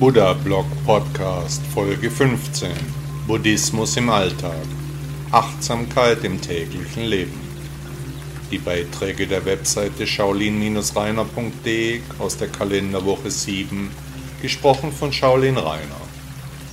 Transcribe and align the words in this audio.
Buddha 0.00 0.32
Blog 0.32 0.64
Podcast 0.86 1.60
Folge 1.74 2.10
15 2.10 2.70
Buddhismus 3.26 3.98
im 3.98 4.08
Alltag 4.08 4.64
Achtsamkeit 5.30 6.24
im 6.24 6.40
täglichen 6.40 7.04
Leben 7.04 7.38
Die 8.50 8.56
Beiträge 8.56 9.26
der 9.26 9.44
Webseite 9.44 10.06
shaolin-reiner.de 10.06 12.00
aus 12.18 12.38
der 12.38 12.48
Kalenderwoche 12.48 13.30
7 13.30 13.90
gesprochen 14.40 14.90
von 14.90 15.12
Shaolin 15.12 15.58
Reiner 15.58 16.00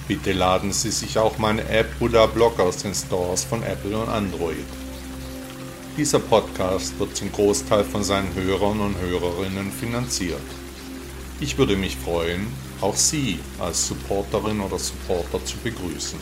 Bitte 0.07 0.31
laden 0.31 0.71
Sie 0.71 0.91
sich 0.91 1.19
auch 1.19 1.37
meine 1.37 1.67
App 1.67 1.99
Buddha 1.99 2.27
Blog 2.27 2.57
aus 2.61 2.77
den 2.77 2.95
Stores 2.95 3.43
von 3.43 3.61
Apple 3.61 3.97
und 3.97 4.07
Android. 4.07 4.55
Dieser 5.97 6.19
Podcast 6.19 6.97
wird 6.97 7.17
zum 7.17 7.29
Großteil 7.33 7.83
von 7.83 8.05
seinen 8.05 8.33
Hörern 8.35 8.79
und 8.79 8.95
Hörerinnen 9.01 9.69
finanziert. 9.73 10.39
Ich 11.41 11.57
würde 11.57 11.75
mich 11.75 11.97
freuen, 11.97 12.47
auch 12.81 12.95
Sie 12.95 13.39
als 13.59 13.87
Supporterin 13.87 14.61
oder 14.61 14.77
Supporter 14.77 15.43
zu 15.45 15.57
begrüßen. 15.57 16.19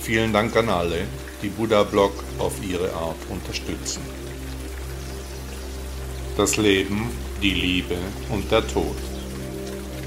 Vielen 0.00 0.32
Dank 0.32 0.56
an 0.56 0.68
alle, 0.68 1.06
die 1.42 1.48
Buddha 1.48 1.82
Blog 1.82 2.12
auf 2.38 2.54
ihre 2.62 2.92
Art 2.94 3.18
unterstützen. 3.28 4.00
Das 6.36 6.56
Leben, 6.56 7.10
die 7.42 7.54
Liebe 7.54 7.96
und 8.30 8.50
der 8.50 8.66
Tod. 8.66 8.96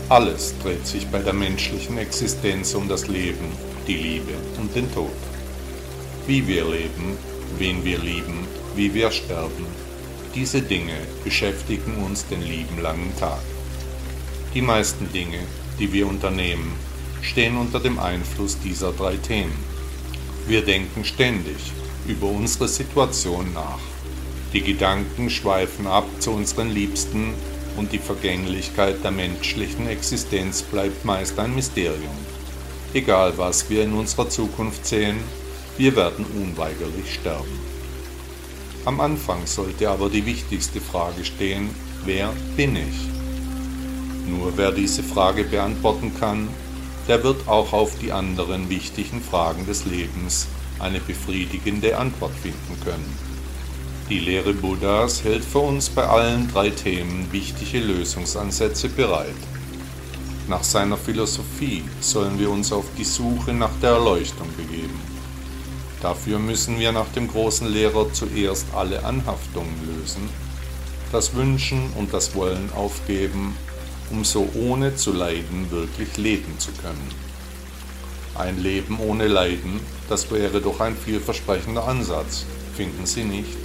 Alles 0.09 0.53
dreht 0.61 0.85
sich 0.87 1.07
bei 1.07 1.19
der 1.19 1.33
menschlichen 1.33 1.97
Existenz 1.97 2.73
um 2.73 2.89
das 2.89 3.07
Leben, 3.07 3.51
die 3.87 3.97
Liebe 3.97 4.33
und 4.59 4.75
den 4.75 4.91
Tod. 4.93 5.11
Wie 6.27 6.45
wir 6.47 6.65
leben, 6.65 7.17
wen 7.57 7.83
wir 7.83 7.99
lieben, 7.99 8.47
wie 8.75 8.93
wir 8.93 9.11
sterben, 9.11 9.65
diese 10.33 10.61
Dinge 10.61 10.95
beschäftigen 11.23 12.03
uns 12.03 12.25
den 12.27 12.41
lieben 12.41 12.81
langen 12.81 13.13
Tag. 13.19 13.41
Die 14.53 14.61
meisten 14.61 15.09
Dinge, 15.13 15.39
die 15.79 15.93
wir 15.93 16.05
unternehmen, 16.07 16.73
stehen 17.21 17.55
unter 17.55 17.79
dem 17.79 17.99
Einfluss 17.99 18.59
dieser 18.59 18.91
drei 18.91 19.15
Themen. 19.15 19.55
Wir 20.45 20.61
denken 20.61 21.05
ständig 21.05 21.71
über 22.05 22.27
unsere 22.27 22.67
Situation 22.67 23.53
nach. 23.53 23.79
Die 24.51 24.61
Gedanken 24.61 25.29
schweifen 25.29 25.87
ab 25.87 26.05
zu 26.19 26.31
unseren 26.31 26.69
Liebsten 26.69 27.33
und 27.77 27.93
die 27.93 27.99
Vergänglichkeit 27.99 29.01
der 29.01 29.11
menschlichen 29.11 29.87
Existenz 29.87 30.63
bleibt 30.63 31.05
meist 31.05 31.39
ein 31.39 31.55
Mysterium. 31.55 32.17
Egal 32.93 33.31
was 33.37 33.69
wir 33.69 33.83
in 33.83 33.93
unserer 33.93 34.27
Zukunft 34.27 34.85
sehen, 34.85 35.15
wir 35.77 35.95
werden 35.95 36.25
unweigerlich 36.25 37.13
sterben. 37.13 37.57
Am 38.83 38.99
Anfang 38.99 39.45
sollte 39.45 39.89
aber 39.89 40.09
die 40.09 40.25
wichtigste 40.25 40.81
Frage 40.81 41.23
stehen, 41.23 41.69
wer 42.03 42.33
bin 42.57 42.75
ich? 42.75 43.20
Nur 44.31 44.55
wer 44.55 44.71
diese 44.71 45.03
Frage 45.03 45.43
beantworten 45.43 46.13
kann, 46.17 46.47
der 47.07 47.21
wird 47.23 47.49
auch 47.49 47.73
auf 47.73 47.99
die 47.99 48.13
anderen 48.13 48.69
wichtigen 48.69 49.21
Fragen 49.21 49.65
des 49.65 49.85
Lebens 49.85 50.47
eine 50.79 51.01
befriedigende 51.01 51.97
Antwort 51.97 52.33
finden 52.41 52.79
können. 52.83 53.17
Die 54.09 54.19
Lehre 54.19 54.53
Buddhas 54.53 55.23
hält 55.23 55.43
für 55.43 55.59
uns 55.59 55.89
bei 55.89 56.05
allen 56.05 56.49
drei 56.51 56.69
Themen 56.69 57.27
wichtige 57.31 57.79
Lösungsansätze 57.79 58.87
bereit. 58.89 59.35
Nach 60.47 60.63
seiner 60.63 60.97
Philosophie 60.97 61.83
sollen 61.99 62.39
wir 62.39 62.49
uns 62.49 62.71
auf 62.71 62.85
die 62.97 63.03
Suche 63.03 63.53
nach 63.53 63.71
der 63.81 63.91
Erleuchtung 63.91 64.47
begeben. 64.55 64.99
Dafür 66.01 66.39
müssen 66.39 66.79
wir 66.79 66.91
nach 66.93 67.09
dem 67.09 67.27
großen 67.27 67.67
Lehrer 67.67 68.11
zuerst 68.13 68.65
alle 68.73 69.03
Anhaftungen 69.03 69.75
lösen, 69.85 70.29
das 71.11 71.35
Wünschen 71.35 71.91
und 71.97 72.13
das 72.13 72.33
Wollen 72.33 72.69
aufgeben 72.73 73.55
um 74.11 74.23
so 74.23 74.49
ohne 74.53 74.95
zu 74.95 75.13
leiden 75.13 75.71
wirklich 75.71 76.17
leben 76.17 76.59
zu 76.59 76.71
können. 76.73 77.09
Ein 78.35 78.61
Leben 78.61 78.99
ohne 78.99 79.27
Leiden, 79.27 79.79
das 80.09 80.31
wäre 80.31 80.61
doch 80.61 80.79
ein 80.79 80.95
vielversprechender 80.95 81.87
Ansatz, 81.87 82.45
finden 82.75 83.05
Sie 83.05 83.23
nicht? 83.23 83.57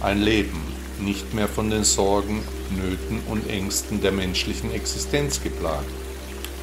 Ein 0.00 0.22
Leben, 0.22 0.60
nicht 1.00 1.34
mehr 1.34 1.48
von 1.48 1.70
den 1.70 1.84
Sorgen, 1.84 2.42
Nöten 2.70 3.20
und 3.28 3.48
Ängsten 3.48 4.00
der 4.00 4.12
menschlichen 4.12 4.72
Existenz 4.72 5.42
geplagt, 5.42 5.90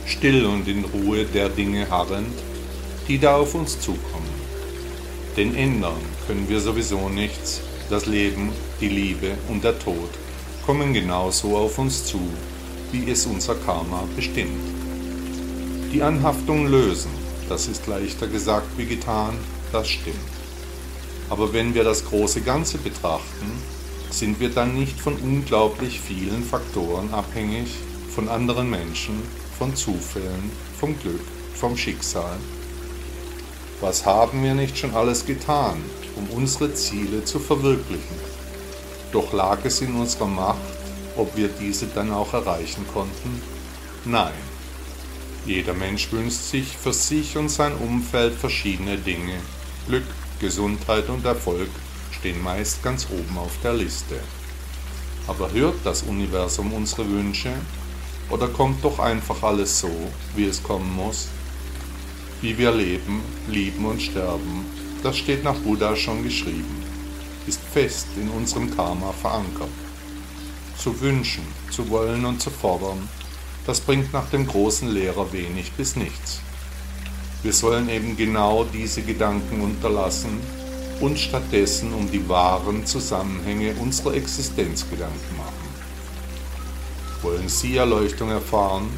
still 0.06 0.46
und 0.46 0.68
in 0.68 0.86
Ruhe 0.86 1.26
der 1.26 1.50
Dinge 1.50 1.90
harrend, 1.90 2.38
die 3.08 3.20
da 3.20 3.38
auf 3.38 3.56
uns 3.56 3.80
zukommen. 3.80 4.44
Denn 5.38 5.56
ändern 5.56 6.02
können 6.28 6.48
wir 6.50 6.60
sowieso 6.60 7.10
nichts, 7.10 7.62
das 7.90 8.06
Leben, 8.06 8.52
die 8.80 8.90
Liebe 8.90 9.32
und 9.50 9.64
der 9.64 9.78
Tod 9.80 10.10
kommen 10.66 10.94
genauso 10.94 11.58
auf 11.58 11.78
uns 11.78 12.06
zu, 12.06 12.20
wie 12.94 13.10
es 13.10 13.26
unser 13.26 13.56
Karma 13.56 14.04
bestimmt. 14.16 14.64
Die 15.92 16.04
Anhaftung 16.04 16.68
lösen, 16.68 17.10
das 17.50 17.68
ist 17.68 17.88
leichter 17.88 18.28
gesagt 18.28 18.68
wie 18.78 18.86
getan, 18.86 19.34
das 19.72 19.90
stimmt. 19.90 20.16
Aber 21.30 21.52
wenn 21.54 21.74
wir 21.74 21.84
das 21.84 22.06
große 22.06 22.42
Ganze 22.42 22.78
betrachten, 22.78 23.52
sind 24.12 24.40
wir 24.40 24.50
dann 24.50 24.76
nicht 24.76 25.00
von 25.02 25.16
unglaublich 25.16 26.00
vielen 26.00 26.44
Faktoren 26.44 27.12
abhängig, 27.12 27.68
von 28.14 28.30
anderen 28.30 28.70
Menschen, 28.70 29.16
von 29.58 29.76
Zufällen, 29.76 30.52
vom 30.80 30.98
Glück, 31.00 31.26
vom 31.56 31.76
Schicksal. 31.76 32.38
Was 33.82 34.06
haben 34.06 34.44
wir 34.44 34.54
nicht 34.54 34.78
schon 34.78 34.94
alles 34.94 35.26
getan, 35.26 35.78
um 36.16 36.30
unsere 36.38 36.76
Ziele 36.76 37.26
zu 37.26 37.40
verwirklichen? 37.40 38.18
Doch 39.12 39.34
lag 39.34 39.66
es 39.66 39.82
in 39.82 39.96
unserer 39.96 40.28
Macht, 40.28 40.83
ob 41.18 41.36
wir 41.36 41.48
diese 41.48 41.88
dann 41.88 42.12
auch 42.12 42.34
erreichen 42.34 42.86
konnten? 42.94 43.42
Nein. 44.06 44.34
Jeder 45.46 45.74
Mensch 45.74 46.12
wünscht 46.12 46.40
sich 46.40 46.78
für 46.78 46.94
sich 46.94 47.38
und 47.38 47.50
sein 47.50 47.74
Umfeld 47.76 48.34
verschiedene 48.34 48.98
Dinge. 48.98 49.36
Glück, 49.88 50.06
Gesundheit 50.40 51.10
und 51.10 51.26
Erfolg 51.26 51.70
stehen 52.12 52.42
meist 52.42 52.82
ganz 52.82 53.08
oben 53.12 53.38
auf 53.38 53.52
der 53.62 53.74
Liste. 53.74 54.20
Aber 55.28 55.52
hört 55.52 55.76
das 55.84 56.04
Universum 56.04 56.74
unsere 56.74 57.10
Wünsche? 57.10 57.52
Oder 58.30 58.48
kommt 58.48 58.84
doch 58.84 59.00
einfach 59.00 59.44
alles 59.44 59.80
so, 59.80 59.92
wie 60.36 60.46
es 60.46 60.64
kommen 60.64 60.96
muss? 60.96 61.28
Wie 62.42 62.58
wir 62.58 62.72
leben, 62.72 63.22
lieben 63.50 63.86
und 63.86 64.02
sterben, 64.02 64.66
das 65.02 65.18
steht 65.18 65.44
nach 65.44 65.56
Buddha 65.56 65.96
schon 65.96 66.24
geschrieben, 66.24 66.84
ist 67.48 67.62
fest 67.62 68.08
in 68.16 68.30
unserem 68.30 68.74
Karma 68.76 69.12
verankert 69.12 69.83
zu 70.84 71.00
wünschen, 71.00 71.44
zu 71.72 71.90
wollen 71.90 72.26
und 72.26 72.42
zu 72.42 72.50
fordern, 72.50 73.08
das 73.66 73.80
bringt 73.80 74.12
nach 74.12 74.30
dem 74.30 74.46
großen 74.46 74.90
Lehrer 74.90 75.32
wenig 75.32 75.72
bis 75.72 75.96
nichts. 75.96 76.42
Wir 77.42 77.54
sollen 77.54 77.88
eben 77.88 78.18
genau 78.18 78.66
diese 78.66 79.02
Gedanken 79.02 79.62
unterlassen 79.62 80.42
und 81.00 81.18
stattdessen 81.18 81.94
um 81.94 82.12
die 82.12 82.28
wahren 82.28 82.86
Zusammenhänge 82.86 83.74
unserer 83.76 84.16
Existenz 84.16 84.86
Gedanken 84.90 85.38
machen. 85.38 85.54
Wollen 87.22 87.48
Sie 87.48 87.78
Erleuchtung 87.78 88.30
erfahren? 88.30 88.90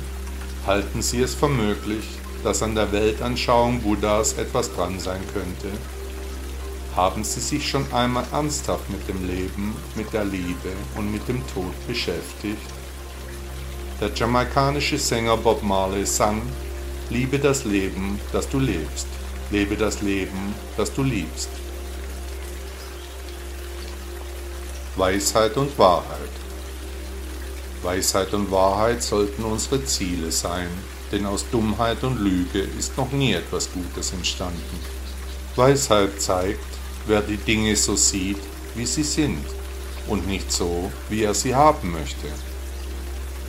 Halten 0.65 1.03
Sie 1.03 1.21
es 1.21 1.35
für 1.35 1.49
möglich, 1.49 2.05
dass 2.43 2.63
an 2.63 2.73
der 2.73 2.91
Weltanschauung 2.91 3.81
Buddhas 3.81 4.33
etwas 4.33 4.73
dran 4.73 4.99
sein 4.99 5.21
könnte? 5.33 5.77
Haben 6.95 7.23
Sie 7.23 7.41
sich 7.41 7.69
schon 7.69 7.91
einmal 7.91 8.23
ernsthaft 8.31 8.89
mit 8.89 9.07
dem 9.07 9.27
Leben, 9.27 9.75
mit 9.95 10.13
der 10.13 10.23
Liebe 10.23 10.71
und 10.95 11.11
mit 11.11 11.27
dem 11.27 11.45
Tod 11.47 11.73
beschäftigt? 11.87 12.57
Der 13.99 14.13
jamaikanische 14.13 14.97
Sänger 14.97 15.37
Bob 15.37 15.61
Marley 15.61 16.05
sang, 16.05 16.41
Liebe 17.09 17.37
das 17.37 17.65
Leben, 17.65 18.19
das 18.31 18.49
du 18.49 18.59
lebst, 18.59 19.07
lebe 19.51 19.75
das 19.75 20.01
Leben, 20.01 20.55
das 20.77 20.93
du 20.93 21.03
liebst. 21.03 21.49
Weisheit 24.95 25.55
und 25.57 25.77
Wahrheit 25.77 26.31
Weisheit 27.85 28.33
und 28.33 28.49
Wahrheit 28.51 29.03
sollten 29.03 29.43
unsere 29.43 29.85
Ziele 29.85 30.31
sein, 30.31 30.69
denn 31.11 31.25
aus 31.25 31.45
Dummheit 31.51 32.03
und 32.03 32.19
Lüge 32.19 32.59
ist 32.59 32.97
noch 32.97 33.11
nie 33.11 33.33
etwas 33.33 33.69
Gutes 33.71 34.11
entstanden. 34.11 34.79
Weisheit 35.55 36.19
zeigt, 36.19 36.74
wer 37.07 37.21
die 37.21 37.37
Dinge 37.37 37.75
so 37.75 37.95
sieht, 37.95 38.39
wie 38.75 38.85
sie 38.85 39.03
sind 39.03 39.45
und 40.07 40.27
nicht 40.27 40.51
so, 40.51 40.91
wie 41.09 41.23
er 41.23 41.33
sie 41.33 41.55
haben 41.55 41.91
möchte. 41.91 42.27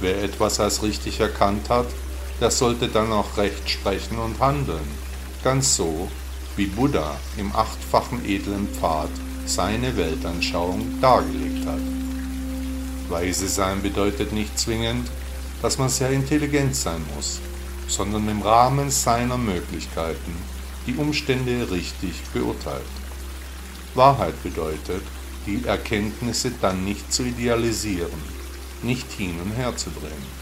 Wer 0.01 0.23
etwas 0.23 0.61
als 0.61 0.83
richtig 0.83 1.21
erkannt 1.21 1.69
hat, 1.69 1.87
der 2.41 2.51
sollte 2.51 2.89
dann 2.89 3.13
auch 3.13 3.37
recht 3.37 3.69
sprechen 3.69 4.19
und 4.19 4.39
handeln, 4.41 4.87
ganz 5.43 5.77
so, 5.77 6.09
wie 6.57 6.67
Buddha 6.67 7.17
im 7.37 7.55
achtfachen 7.55 8.25
edlen 8.25 8.69
Pfad 8.69 9.11
seine 9.47 9.97
Weltanschauung 9.97 11.01
dargelegt 11.01 11.67
hat. 11.67 11.81
Weise 13.09 13.49
sein 13.49 13.83
bedeutet 13.83 14.33
nicht 14.33 14.59
zwingend, 14.59 15.09
dass 15.63 15.79
man 15.79 15.89
sehr 15.89 16.11
intelligent 16.11 16.75
sein 16.75 17.05
muss, 17.15 17.41
sondern 17.89 18.29
im 18.29 18.43
Rahmen 18.43 18.91
seiner 18.91 19.39
Möglichkeiten 19.39 20.37
die 20.87 20.97
Umstände 20.97 21.71
richtig 21.71 22.23
beurteilt. 22.33 22.83
Wahrheit 23.97 24.43
bedeutet, 24.43 25.03
die 25.47 25.65
Erkenntnisse 25.65 26.53
dann 26.61 26.85
nicht 26.85 27.13
zu 27.13 27.23
idealisieren, 27.23 28.21
nicht 28.83 29.11
hin 29.13 29.41
und 29.43 29.53
her 29.53 29.77
zu 29.77 29.91
drehen. 29.91 30.37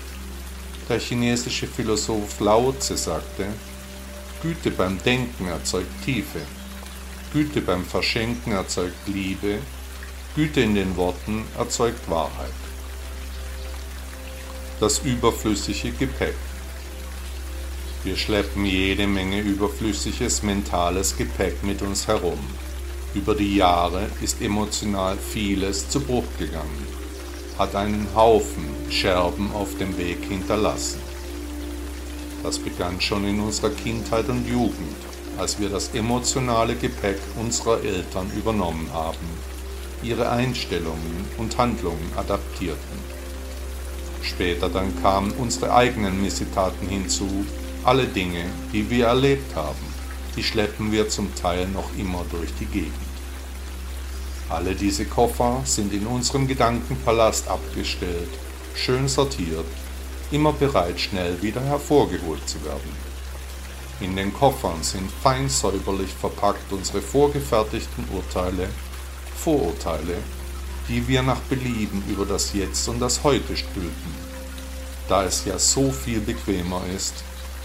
Der 0.88 0.98
chinesische 0.98 1.66
Philosoph 1.66 2.40
Lao 2.40 2.72
Tse 2.72 2.96
sagte, 2.96 3.46
Güte 4.42 4.70
beim 4.70 5.02
Denken 5.02 5.46
erzeugt 5.48 6.04
Tiefe, 6.04 6.40
Güte 7.32 7.60
beim 7.60 7.84
Verschenken 7.84 8.52
erzeugt 8.52 9.06
Liebe, 9.06 9.58
Güte 10.34 10.60
in 10.60 10.74
den 10.74 10.96
Worten 10.96 11.44
erzeugt 11.56 12.08
Wahrheit. 12.10 12.52
Das 14.80 14.98
überflüssige 14.98 15.92
Gepäck. 15.92 16.34
Wir 18.02 18.16
schleppen 18.16 18.66
jede 18.66 19.06
Menge 19.06 19.40
überflüssiges 19.40 20.42
mentales 20.42 21.16
Gepäck 21.16 21.62
mit 21.62 21.80
uns 21.80 22.06
herum. 22.06 22.38
Über 23.14 23.36
die 23.36 23.54
Jahre 23.54 24.08
ist 24.20 24.42
emotional 24.42 25.16
vieles 25.16 25.88
zu 25.88 26.00
Bruch 26.00 26.24
gegangen, 26.36 26.86
hat 27.56 27.76
einen 27.76 28.08
Haufen 28.12 28.66
Scherben 28.90 29.52
auf 29.54 29.78
dem 29.78 29.96
Weg 29.96 30.24
hinterlassen. 30.28 30.98
Das 32.42 32.58
begann 32.58 33.00
schon 33.00 33.24
in 33.24 33.38
unserer 33.38 33.70
Kindheit 33.70 34.28
und 34.28 34.48
Jugend, 34.48 34.96
als 35.38 35.60
wir 35.60 35.68
das 35.68 35.94
emotionale 35.94 36.74
Gepäck 36.74 37.18
unserer 37.40 37.84
Eltern 37.84 38.32
übernommen 38.36 38.90
haben, 38.92 39.28
ihre 40.02 40.28
Einstellungen 40.28 41.24
und 41.38 41.56
Handlungen 41.56 42.10
adaptierten. 42.16 42.98
Später 44.22 44.68
dann 44.68 45.00
kamen 45.00 45.30
unsere 45.38 45.72
eigenen 45.72 46.20
Missetaten 46.20 46.88
hinzu, 46.88 47.46
alle 47.84 48.06
Dinge, 48.06 48.44
die 48.72 48.90
wir 48.90 49.06
erlebt 49.06 49.54
haben, 49.54 49.94
die 50.36 50.42
schleppen 50.42 50.90
wir 50.90 51.08
zum 51.08 51.32
Teil 51.36 51.68
noch 51.68 51.90
immer 51.96 52.24
durch 52.32 52.50
die 52.58 52.66
Gegend. 52.66 53.03
Alle 54.50 54.74
diese 54.74 55.06
Koffer 55.06 55.62
sind 55.64 55.92
in 55.92 56.06
unserem 56.06 56.46
Gedankenpalast 56.46 57.48
abgestellt, 57.48 58.28
schön 58.74 59.08
sortiert, 59.08 59.64
immer 60.30 60.52
bereit, 60.52 61.00
schnell 61.00 61.40
wieder 61.40 61.62
hervorgeholt 61.62 62.46
zu 62.48 62.62
werden. 62.64 63.14
In 64.00 64.16
den 64.16 64.34
Koffern 64.34 64.82
sind 64.82 65.10
fein 65.22 65.48
säuberlich 65.48 66.10
verpackt 66.12 66.72
unsere 66.72 67.00
vorgefertigten 67.00 68.04
Urteile, 68.12 68.68
Vorurteile, 69.36 70.18
die 70.88 71.06
wir 71.08 71.22
nach 71.22 71.40
Belieben 71.40 72.02
über 72.08 72.26
das 72.26 72.52
Jetzt 72.52 72.86
und 72.88 73.00
das 73.00 73.22
Heute 73.24 73.56
stülpen. 73.56 74.14
Da 75.08 75.24
es 75.24 75.44
ja 75.44 75.58
so 75.58 75.90
viel 75.90 76.20
bequemer 76.20 76.82
ist, 76.94 77.14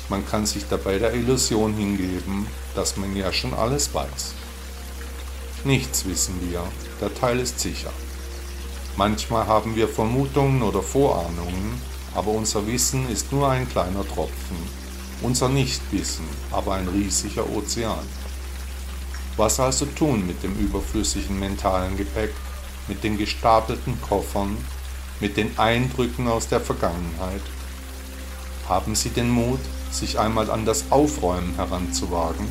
man 0.07 0.25
kann 0.25 0.45
sich 0.45 0.63
dabei 0.69 0.97
der 0.97 1.13
Illusion 1.13 1.73
hingeben, 1.73 2.47
dass 2.73 2.97
man 2.97 3.15
ja 3.15 3.31
schon 3.31 3.53
alles 3.53 3.93
weiß. 3.93 4.33
Nichts 5.65 6.05
wissen 6.05 6.35
wir, 6.49 6.63
der 7.01 7.13
Teil 7.13 7.37
ist 7.39 7.59
sicher. 7.59 7.91
Manchmal 8.95 9.45
haben 9.45 9.75
wir 9.75 9.89
Vermutungen 9.89 10.61
oder 10.61 10.81
Vorahnungen, 10.81 11.81
aber 12.15 12.31
unser 12.31 12.65
Wissen 12.65 13.09
ist 13.09 13.33
nur 13.33 13.49
ein 13.49 13.67
kleiner 13.69 14.07
Tropfen, 14.07 14.57
unser 15.21 15.49
Nichtwissen 15.49 16.23
aber 16.51 16.75
ein 16.75 16.87
riesiger 16.87 17.49
Ozean. 17.49 18.05
Was 19.35 19.59
also 19.59 19.85
tun 19.85 20.25
mit 20.25 20.43
dem 20.43 20.55
überflüssigen 20.57 21.37
mentalen 21.37 21.97
Gepäck, 21.97 22.33
mit 22.87 23.03
den 23.03 23.17
gestapelten 23.17 24.01
Koffern, 24.01 24.57
mit 25.19 25.35
den 25.35 25.59
Eindrücken 25.59 26.29
aus 26.29 26.47
der 26.47 26.61
Vergangenheit? 26.61 27.41
Haben 28.69 28.95
Sie 28.95 29.09
den 29.09 29.29
Mut, 29.29 29.59
sich 29.91 30.19
einmal 30.19 30.49
an 30.49 30.65
das 30.65 30.89
Aufräumen 30.89 31.55
heranzuwagen, 31.55 32.47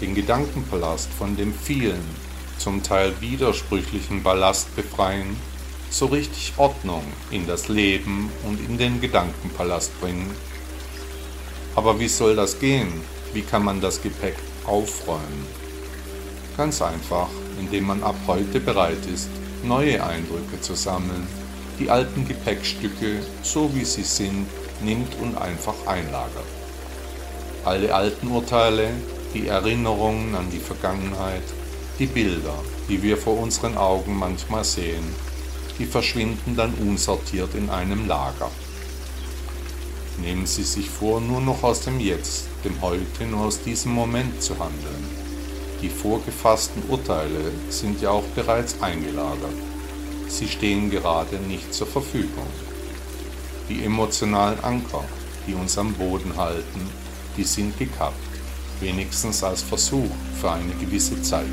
den 0.00 0.14
Gedankenpalast 0.14 1.10
von 1.12 1.36
dem 1.36 1.52
vielen, 1.52 2.04
zum 2.58 2.82
Teil 2.82 3.12
widersprüchlichen 3.20 4.22
Ballast 4.22 4.74
befreien, 4.76 5.36
so 5.90 6.06
richtig 6.06 6.54
Ordnung 6.56 7.02
in 7.30 7.46
das 7.46 7.68
Leben 7.68 8.30
und 8.46 8.60
in 8.60 8.78
den 8.78 9.00
Gedankenpalast 9.00 9.98
bringen. 10.00 10.30
Aber 11.74 11.98
wie 12.00 12.08
soll 12.08 12.36
das 12.36 12.58
gehen? 12.58 12.92
Wie 13.32 13.42
kann 13.42 13.64
man 13.64 13.80
das 13.80 14.00
Gepäck 14.02 14.36
aufräumen? 14.66 15.46
Ganz 16.56 16.82
einfach, 16.82 17.28
indem 17.58 17.86
man 17.86 18.02
ab 18.02 18.16
heute 18.26 18.60
bereit 18.60 19.04
ist, 19.12 19.28
neue 19.62 20.02
Eindrücke 20.02 20.60
zu 20.60 20.74
sammeln, 20.74 21.26
die 21.78 21.90
alten 21.90 22.26
Gepäckstücke, 22.26 23.20
so 23.42 23.74
wie 23.74 23.84
sie 23.84 24.02
sind, 24.02 24.46
nimmt 24.82 25.14
und 25.20 25.36
einfach 25.36 25.74
einlagert. 25.86 26.44
Alle 27.64 27.94
alten 27.94 28.28
Urteile, 28.28 28.90
die 29.34 29.46
Erinnerungen 29.46 30.34
an 30.34 30.50
die 30.50 30.58
Vergangenheit, 30.58 31.42
die 31.98 32.06
Bilder, 32.06 32.54
die 32.88 33.02
wir 33.02 33.16
vor 33.16 33.38
unseren 33.38 33.76
Augen 33.76 34.18
manchmal 34.18 34.64
sehen, 34.64 35.04
die 35.78 35.86
verschwinden 35.86 36.56
dann 36.56 36.74
unsortiert 36.74 37.54
in 37.54 37.70
einem 37.70 38.08
Lager. 38.08 38.50
Nehmen 40.18 40.46
Sie 40.46 40.64
sich 40.64 40.90
vor, 40.90 41.20
nur 41.20 41.40
noch 41.40 41.62
aus 41.62 41.80
dem 41.82 42.00
Jetzt, 42.00 42.46
dem 42.64 42.80
Heute, 42.82 43.24
nur 43.24 43.46
aus 43.46 43.62
diesem 43.62 43.92
Moment 43.92 44.42
zu 44.42 44.58
handeln. 44.58 45.04
Die 45.80 45.88
vorgefassten 45.88 46.82
Urteile 46.90 47.52
sind 47.70 48.02
ja 48.02 48.10
auch 48.10 48.26
bereits 48.34 48.82
eingelagert. 48.82 49.54
Sie 50.28 50.46
stehen 50.46 50.90
gerade 50.90 51.36
nicht 51.36 51.72
zur 51.72 51.86
Verfügung. 51.86 52.46
Die 53.68 53.84
emotionalen 53.84 54.60
Anker, 54.60 55.04
die 55.46 55.54
uns 55.54 55.78
am 55.78 55.94
Boden 55.94 56.36
halten, 56.36 56.90
die 57.36 57.44
sind 57.44 57.78
gekappt, 57.78 58.29
wenigstens 58.80 59.44
als 59.44 59.62
Versuch 59.62 60.10
für 60.40 60.50
eine 60.50 60.74
gewisse 60.74 61.20
Zeit. 61.22 61.46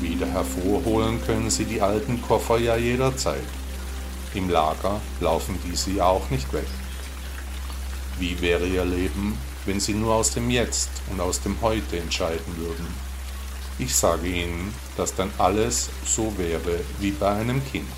Wieder 0.00 0.26
hervorholen 0.26 1.20
können 1.24 1.50
Sie 1.50 1.64
die 1.64 1.80
alten 1.80 2.20
Koffer 2.22 2.58
ja 2.58 2.76
jederzeit. 2.76 3.44
Im 4.34 4.50
Lager 4.50 5.00
laufen 5.20 5.58
diese 5.64 5.92
ja 5.92 6.06
auch 6.06 6.28
nicht 6.30 6.52
weg. 6.52 6.66
Wie 8.18 8.40
wäre 8.40 8.66
Ihr 8.66 8.84
Leben, 8.84 9.38
wenn 9.64 9.80
Sie 9.80 9.94
nur 9.94 10.14
aus 10.14 10.32
dem 10.32 10.50
Jetzt 10.50 10.90
und 11.10 11.20
aus 11.20 11.40
dem 11.40 11.60
Heute 11.62 11.98
entscheiden 11.98 12.56
würden? 12.56 12.86
Ich 13.78 13.94
sage 13.94 14.28
Ihnen, 14.28 14.74
dass 14.96 15.14
dann 15.14 15.30
alles 15.38 15.88
so 16.04 16.32
wäre 16.38 16.80
wie 17.00 17.10
bei 17.10 17.30
einem 17.30 17.64
Kind 17.72 17.88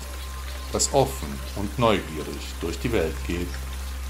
das 0.71 0.93
offen 0.93 1.27
und 1.55 1.77
neugierig 1.79 2.41
durch 2.61 2.79
die 2.79 2.91
Welt 2.91 3.15
geht, 3.25 3.47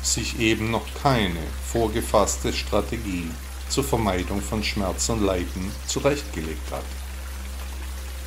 sich 0.02 0.40
eben 0.40 0.72
noch 0.72 0.86
keine 1.02 1.40
vorgefasste 1.72 2.54
Strategie 2.54 3.30
zur 3.70 3.84
Vermeidung 3.84 4.42
von 4.42 4.64
Schmerz 4.64 5.10
und 5.10 5.24
Leiden 5.24 5.72
zurechtgelegt 5.88 6.72
hat. 6.72 6.86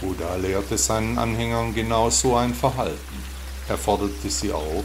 Buddha 0.00 0.36
lehrte 0.36 0.78
seinen 0.78 1.18
Anhängern 1.18 1.74
genau 1.74 2.10
so 2.10 2.36
ein 2.36 2.54
Verhalten. 2.54 3.24
Er 3.68 3.76
forderte 3.76 4.30
sie 4.30 4.52
auf, 4.52 4.84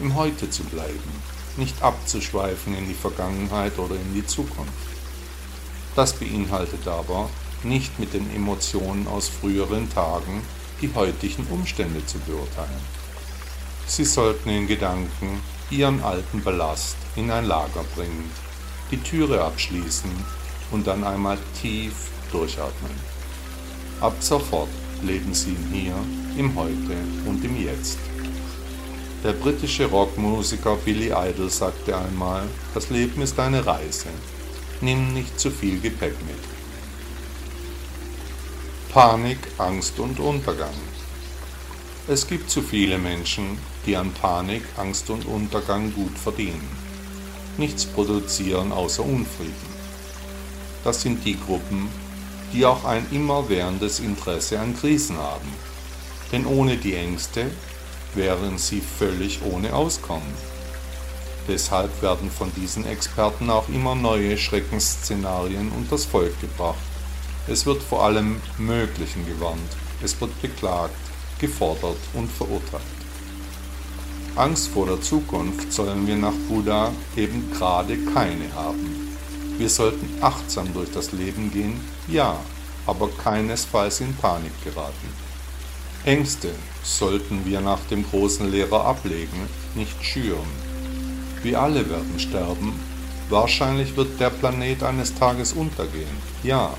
im 0.00 0.14
Heute 0.14 0.48
zu 0.48 0.64
bleiben, 0.64 1.22
nicht 1.56 1.82
abzuschweifen 1.82 2.76
in 2.76 2.88
die 2.88 2.94
Vergangenheit 2.94 3.78
oder 3.78 3.96
in 3.96 4.14
die 4.14 4.26
Zukunft. 4.26 4.72
Das 5.94 6.14
beinhaltet 6.14 6.86
aber, 6.88 7.28
nicht 7.64 7.98
mit 7.98 8.14
den 8.14 8.34
Emotionen 8.34 9.06
aus 9.06 9.28
früheren 9.28 9.92
Tagen 9.92 10.42
die 10.80 10.92
heutigen 10.94 11.46
Umstände 11.48 12.04
zu 12.06 12.18
beurteilen. 12.20 13.02
Sie 13.86 14.04
sollten 14.04 14.48
in 14.48 14.66
Gedanken 14.66 15.40
ihren 15.70 16.02
alten 16.02 16.42
Ballast 16.42 16.96
in 17.14 17.30
ein 17.30 17.44
Lager 17.44 17.84
bringen, 17.94 18.30
die 18.92 18.98
Türe 18.98 19.42
abschließen 19.42 20.10
und 20.70 20.86
dann 20.86 21.02
einmal 21.02 21.38
tief 21.60 22.10
durchatmen. 22.30 22.92
Ab 24.00 24.14
sofort 24.20 24.68
leben 25.02 25.34
sie 25.34 25.56
Hier, 25.72 25.96
im 26.36 26.54
Heute 26.54 26.96
und 27.26 27.44
im 27.44 27.60
Jetzt. 27.60 27.98
Der 29.24 29.32
britische 29.32 29.86
Rockmusiker 29.86 30.76
Billy 30.76 31.12
Idol 31.14 31.48
sagte 31.48 31.96
einmal, 31.96 32.44
das 32.74 32.90
Leben 32.90 33.22
ist 33.22 33.38
eine 33.38 33.64
Reise. 33.64 34.08
Nimm 34.80 35.14
nicht 35.14 35.40
zu 35.40 35.50
viel 35.50 35.80
Gepäck 35.80 36.16
mit. 36.26 36.38
Panik, 38.92 39.38
Angst 39.58 39.98
und 39.98 40.20
Untergang. 40.20 40.74
Es 42.08 42.26
gibt 42.26 42.50
zu 42.50 42.60
viele 42.60 42.98
Menschen, 42.98 43.58
die 43.86 43.96
an 43.96 44.12
Panik, 44.12 44.64
Angst 44.76 45.08
und 45.08 45.24
Untergang 45.24 45.94
gut 45.94 46.18
verdienen. 46.18 46.81
Nichts 47.58 47.84
produzieren 47.84 48.72
außer 48.72 49.04
Unfrieden. 49.04 49.72
Das 50.84 51.02
sind 51.02 51.24
die 51.24 51.38
Gruppen, 51.38 51.88
die 52.52 52.66
auch 52.66 52.84
ein 52.84 53.06
immerwährendes 53.10 54.00
Interesse 54.00 54.58
an 54.58 54.76
Krisen 54.76 55.16
haben. 55.16 55.52
Denn 56.32 56.46
ohne 56.46 56.76
die 56.76 56.94
Ängste 56.94 57.50
wären 58.14 58.58
sie 58.58 58.80
völlig 58.80 59.40
ohne 59.42 59.74
Auskommen. 59.74 60.34
Deshalb 61.48 62.02
werden 62.02 62.30
von 62.30 62.52
diesen 62.54 62.86
Experten 62.86 63.50
auch 63.50 63.68
immer 63.68 63.94
neue 63.94 64.38
Schreckensszenarien 64.38 65.70
unters 65.72 66.04
Volk 66.04 66.40
gebracht 66.40 66.78
es 67.48 67.66
wird 67.66 67.82
vor 67.82 68.04
allem 68.04 68.40
Möglichen 68.56 69.26
gewarnt. 69.26 69.58
Es 70.00 70.20
wird 70.20 70.40
beklagt, 70.40 70.94
gefordert 71.40 71.96
und 72.14 72.30
verurteilt. 72.30 73.01
Angst 74.34 74.68
vor 74.68 74.86
der 74.86 75.00
Zukunft 75.02 75.70
sollen 75.70 76.06
wir 76.06 76.16
nach 76.16 76.32
Buddha 76.48 76.90
eben 77.16 77.50
gerade 77.52 77.98
keine 78.14 78.52
haben. 78.54 79.16
Wir 79.58 79.68
sollten 79.68 80.08
achtsam 80.22 80.72
durch 80.72 80.90
das 80.90 81.12
Leben 81.12 81.52
gehen, 81.52 81.78
ja, 82.08 82.36
aber 82.86 83.10
keinesfalls 83.22 84.00
in 84.00 84.14
Panik 84.16 84.52
geraten. 84.64 85.08
Ängste 86.04 86.50
sollten 86.82 87.44
wir 87.44 87.60
nach 87.60 87.80
dem 87.90 88.08
großen 88.08 88.50
Lehrer 88.50 88.86
ablegen, 88.86 89.48
nicht 89.74 90.02
schüren. 90.02 90.48
Wir 91.42 91.60
alle 91.60 91.88
werden 91.90 92.18
sterben. 92.18 92.72
Wahrscheinlich 93.28 93.96
wird 93.96 94.18
der 94.18 94.30
Planet 94.30 94.82
eines 94.82 95.14
Tages 95.14 95.52
untergehen. 95.52 96.16
Ja, 96.42 96.70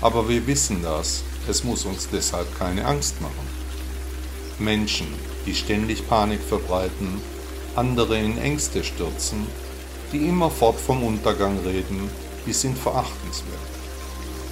aber 0.00 0.28
wir 0.28 0.46
wissen 0.46 0.82
das. 0.82 1.22
Es 1.46 1.62
muss 1.62 1.84
uns 1.84 2.08
deshalb 2.10 2.58
keine 2.58 2.86
Angst 2.86 3.20
machen. 3.20 3.46
Menschen, 4.58 5.08
die 5.46 5.54
ständig 5.54 6.06
Panik 6.08 6.40
verbreiten, 6.40 7.20
andere 7.74 8.18
in 8.18 8.36
Ängste 8.38 8.82
stürzen, 8.82 9.46
die 10.12 10.28
immerfort 10.28 10.78
vom 10.78 11.02
Untergang 11.02 11.58
reden, 11.64 12.10
die 12.46 12.52
sind 12.52 12.76
verachtenswert. 12.76 13.58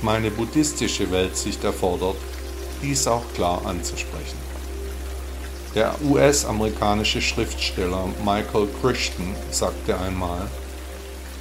Meine 0.02 0.30
buddhistische 0.30 1.10
Weltsicht 1.10 1.64
erfordert, 1.64 2.16
dies 2.82 3.06
auch 3.06 3.24
klar 3.34 3.64
anzusprechen. 3.64 4.38
Der 5.74 5.94
US-amerikanische 6.04 7.20
Schriftsteller 7.20 8.08
Michael 8.24 8.68
Crichton 8.80 9.34
sagte 9.50 9.98
einmal, 9.98 10.48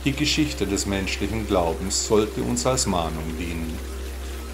die 0.05 0.13
Geschichte 0.13 0.65
des 0.65 0.85
menschlichen 0.85 1.47
Glaubens 1.47 2.07
sollte 2.07 2.41
uns 2.41 2.65
als 2.65 2.87
Mahnung 2.87 3.37
dienen. 3.39 3.77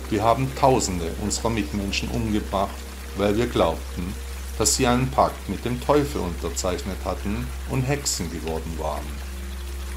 Wir 0.10 0.24
haben 0.24 0.51
Tausende 0.60 1.12
unserer 1.22 1.50
Mitmenschen 1.50 2.10
umgebracht, 2.10 2.75
weil 3.18 3.38
wir 3.38 3.48
glaubten, 3.48 4.13
dass 4.60 4.75
sie 4.75 4.86
einen 4.86 5.10
Pakt 5.10 5.48
mit 5.48 5.63
dem 5.63 5.80
Teufel 5.82 6.20
unterzeichnet 6.20 6.98
hatten 7.06 7.48
und 7.70 7.84
Hexen 7.84 8.30
geworden 8.30 8.78
waren. 8.78 9.06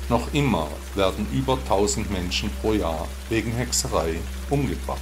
Noch 0.08 0.32
immer 0.32 0.68
werden 0.94 1.26
über 1.32 1.54
1000 1.54 2.10
Menschen 2.12 2.48
pro 2.60 2.72
Jahr 2.72 3.08
wegen 3.28 3.50
Hexerei 3.52 4.20
umgebracht. 4.50 5.00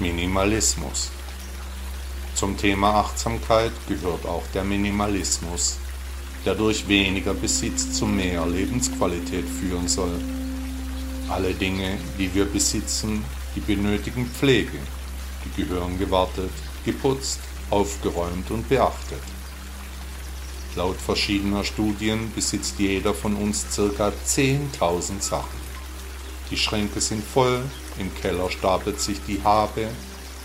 Minimalismus 0.00 1.10
Zum 2.34 2.56
Thema 2.56 2.94
Achtsamkeit 2.96 3.72
gehört 3.88 4.26
auch 4.26 4.44
der 4.52 4.64
Minimalismus, 4.64 5.76
der 6.44 6.56
durch 6.56 6.88
weniger 6.88 7.34
Besitz 7.34 7.92
zu 7.92 8.06
mehr 8.06 8.46
Lebensqualität 8.46 9.44
führen 9.48 9.86
soll. 9.86 10.20
Alle 11.28 11.54
Dinge, 11.54 11.98
die 12.18 12.34
wir 12.34 12.46
besitzen, 12.46 13.24
die 13.54 13.60
benötigen 13.60 14.26
Pflege, 14.26 14.78
die 15.44 15.62
gehören 15.62 15.98
gewartet, 15.98 16.50
geputzt, 16.88 17.40
aufgeräumt 17.68 18.50
und 18.50 18.66
beachtet. 18.66 19.20
Laut 20.74 20.96
verschiedener 20.96 21.62
Studien 21.62 22.32
besitzt 22.34 22.78
jeder 22.78 23.12
von 23.12 23.36
uns 23.36 23.66
ca. 23.76 24.10
10.000 24.26 25.20
Sachen. 25.20 25.60
Die 26.50 26.56
Schränke 26.56 27.02
sind 27.02 27.22
voll, 27.22 27.62
im 27.98 28.14
Keller 28.14 28.50
stapelt 28.50 29.00
sich 29.00 29.18
die 29.26 29.42
Habe, 29.44 29.88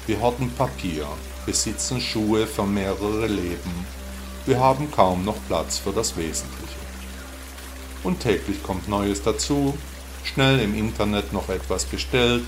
wir 0.05 0.19
horten 0.19 0.51
Papier, 0.51 1.07
besitzen 1.45 2.01
Schuhe 2.01 2.45
für 2.45 2.65
mehrere 2.65 3.27
Leben, 3.27 3.85
wir 4.45 4.59
haben 4.59 4.91
kaum 4.91 5.23
noch 5.23 5.37
Platz 5.47 5.77
für 5.77 5.93
das 5.93 6.17
Wesentliche. 6.17 6.83
Und 8.03 8.19
täglich 8.19 8.61
kommt 8.63 8.89
Neues 8.89 9.21
dazu, 9.21 9.77
schnell 10.25 10.59
im 10.59 10.75
Internet 10.75 11.31
noch 11.31 11.47
etwas 11.47 11.85
bestellt, 11.85 12.43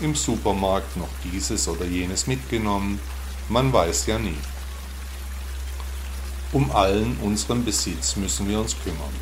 im 0.00 0.14
Supermarkt 0.14 0.96
noch 0.96 1.10
dieses 1.24 1.68
oder 1.68 1.84
jenes 1.84 2.26
mitgenommen, 2.26 2.98
man 3.48 3.72
weiß 3.72 4.06
ja 4.06 4.18
nie. 4.18 4.36
Um 6.52 6.70
allen 6.70 7.16
unseren 7.22 7.64
Besitz 7.64 8.16
müssen 8.16 8.48
wir 8.48 8.60
uns 8.60 8.76
kümmern. 8.84 9.14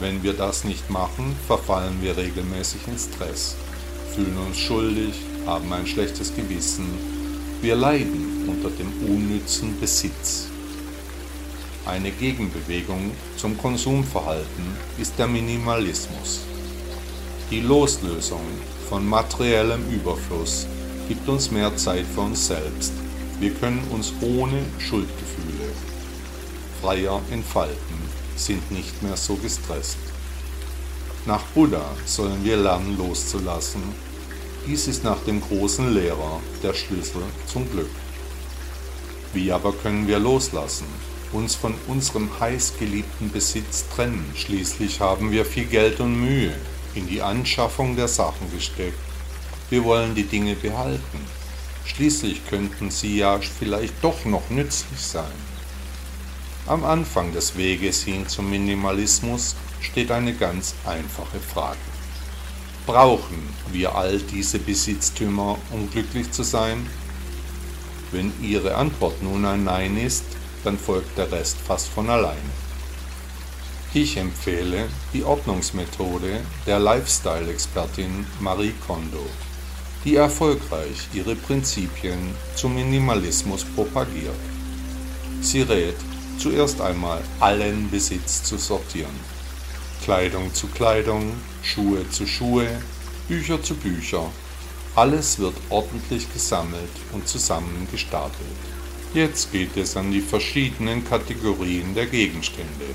Wenn 0.00 0.22
wir 0.22 0.32
das 0.32 0.64
nicht 0.64 0.90
machen, 0.90 1.36
verfallen 1.46 1.98
wir 2.00 2.16
regelmäßig 2.16 2.80
in 2.88 2.98
Stress, 2.98 3.54
fühlen 4.14 4.36
uns 4.38 4.58
schuldig, 4.58 5.14
haben 5.46 5.72
ein 5.72 5.86
schlechtes 5.86 6.34
Gewissen. 6.34 6.88
Wir 7.60 7.76
leiden 7.76 8.48
unter 8.48 8.70
dem 8.70 8.92
unnützen 9.08 9.78
Besitz. 9.78 10.46
Eine 11.86 12.10
Gegenbewegung 12.10 13.12
zum 13.36 13.58
Konsumverhalten 13.58 14.76
ist 14.98 15.18
der 15.18 15.28
Minimalismus. 15.28 16.40
Die 17.50 17.60
Loslösung 17.60 18.40
von 18.88 19.06
materiellem 19.06 19.88
Überfluss 19.90 20.66
gibt 21.08 21.28
uns 21.28 21.50
mehr 21.50 21.76
Zeit 21.76 22.06
für 22.14 22.22
uns 22.22 22.46
selbst. 22.46 23.03
Wir 23.40 23.50
können 23.54 23.82
uns 23.90 24.12
ohne 24.20 24.62
Schuldgefühle 24.78 25.72
freier 26.80 27.20
entfalten, 27.30 27.96
sind 28.36 28.70
nicht 28.70 29.02
mehr 29.02 29.16
so 29.16 29.36
gestresst. 29.36 29.96
Nach 31.24 31.42
Buddha 31.54 31.84
sollen 32.04 32.44
wir 32.44 32.58
lernen 32.58 32.98
loszulassen. 32.98 33.82
Dies 34.66 34.86
ist 34.86 35.02
nach 35.02 35.18
dem 35.24 35.40
großen 35.40 35.94
Lehrer 35.94 36.40
der 36.62 36.74
Schlüssel 36.74 37.22
zum 37.46 37.70
Glück. 37.70 37.90
Wie 39.32 39.50
aber 39.50 39.72
können 39.72 40.06
wir 40.06 40.18
loslassen, 40.18 40.86
uns 41.32 41.54
von 41.54 41.74
unserem 41.88 42.28
heißgeliebten 42.38 43.32
Besitz 43.32 43.86
trennen? 43.94 44.30
Schließlich 44.34 45.00
haben 45.00 45.30
wir 45.30 45.46
viel 45.46 45.64
Geld 45.64 46.00
und 46.00 46.20
Mühe 46.20 46.54
in 46.94 47.08
die 47.08 47.22
Anschaffung 47.22 47.96
der 47.96 48.08
Sachen 48.08 48.52
gesteckt. 48.52 48.98
Wir 49.70 49.82
wollen 49.84 50.14
die 50.14 50.24
Dinge 50.24 50.54
behalten. 50.54 51.43
Schließlich 51.84 52.46
könnten 52.46 52.90
sie 52.90 53.18
ja 53.18 53.38
vielleicht 53.38 54.02
doch 54.02 54.24
noch 54.24 54.50
nützlich 54.50 55.00
sein. 55.00 55.54
Am 56.66 56.84
Anfang 56.84 57.32
des 57.32 57.56
Weges 57.56 58.04
hin 58.04 58.26
zum 58.26 58.48
Minimalismus 58.50 59.54
steht 59.80 60.10
eine 60.10 60.32
ganz 60.34 60.74
einfache 60.86 61.38
Frage. 61.38 61.78
Brauchen 62.86 63.48
wir 63.70 63.94
all 63.94 64.18
diese 64.18 64.58
Besitztümer, 64.58 65.58
um 65.70 65.90
glücklich 65.90 66.30
zu 66.32 66.42
sein? 66.42 66.86
Wenn 68.12 68.32
Ihre 68.42 68.76
Antwort 68.76 69.22
nun 69.22 69.44
ein 69.44 69.64
Nein 69.64 69.96
ist, 69.98 70.24
dann 70.64 70.78
folgt 70.78 71.18
der 71.18 71.30
Rest 71.30 71.58
fast 71.58 71.88
von 71.88 72.08
alleine. 72.08 72.38
Ich 73.92 74.16
empfehle 74.16 74.88
die 75.12 75.22
Ordnungsmethode 75.22 76.40
der 76.66 76.78
Lifestyle-Expertin 76.78 78.26
Marie 78.40 78.74
Kondo, 78.86 79.24
die 80.04 80.16
erfolgreich 80.16 81.08
ihre 81.14 81.34
Prinzipien 81.34 82.34
zum 82.54 82.74
Minimalismus 82.74 83.64
propagiert. 83.64 84.34
Sie 85.40 85.62
rät 85.62 85.96
zuerst 86.38 86.80
einmal 86.80 87.22
allen 87.40 87.90
Besitz 87.90 88.42
zu 88.42 88.58
sortieren. 88.58 89.18
Kleidung 90.04 90.52
zu 90.52 90.66
Kleidung, 90.66 91.32
Schuhe 91.62 92.08
zu 92.10 92.26
Schuhe, 92.26 92.68
Bücher 93.28 93.62
zu 93.62 93.74
Bücher. 93.74 94.30
Alles 94.94 95.38
wird 95.38 95.54
ordentlich 95.70 96.30
gesammelt 96.32 96.90
und 97.12 97.26
zusammengestapelt. 97.26 98.34
Jetzt 99.14 99.52
geht 99.52 99.76
es 99.76 99.96
an 99.96 100.12
die 100.12 100.20
verschiedenen 100.20 101.04
Kategorien 101.08 101.94
der 101.94 102.06
Gegenstände. 102.06 102.86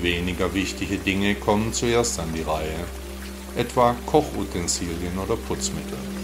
Weniger 0.00 0.52
wichtige 0.54 0.96
Dinge 0.96 1.34
kommen 1.34 1.72
zuerst 1.72 2.18
an 2.18 2.32
die 2.34 2.42
Reihe, 2.42 2.86
etwa 3.56 3.94
Kochutensilien 4.06 5.18
oder 5.18 5.36
Putzmittel. 5.36 6.21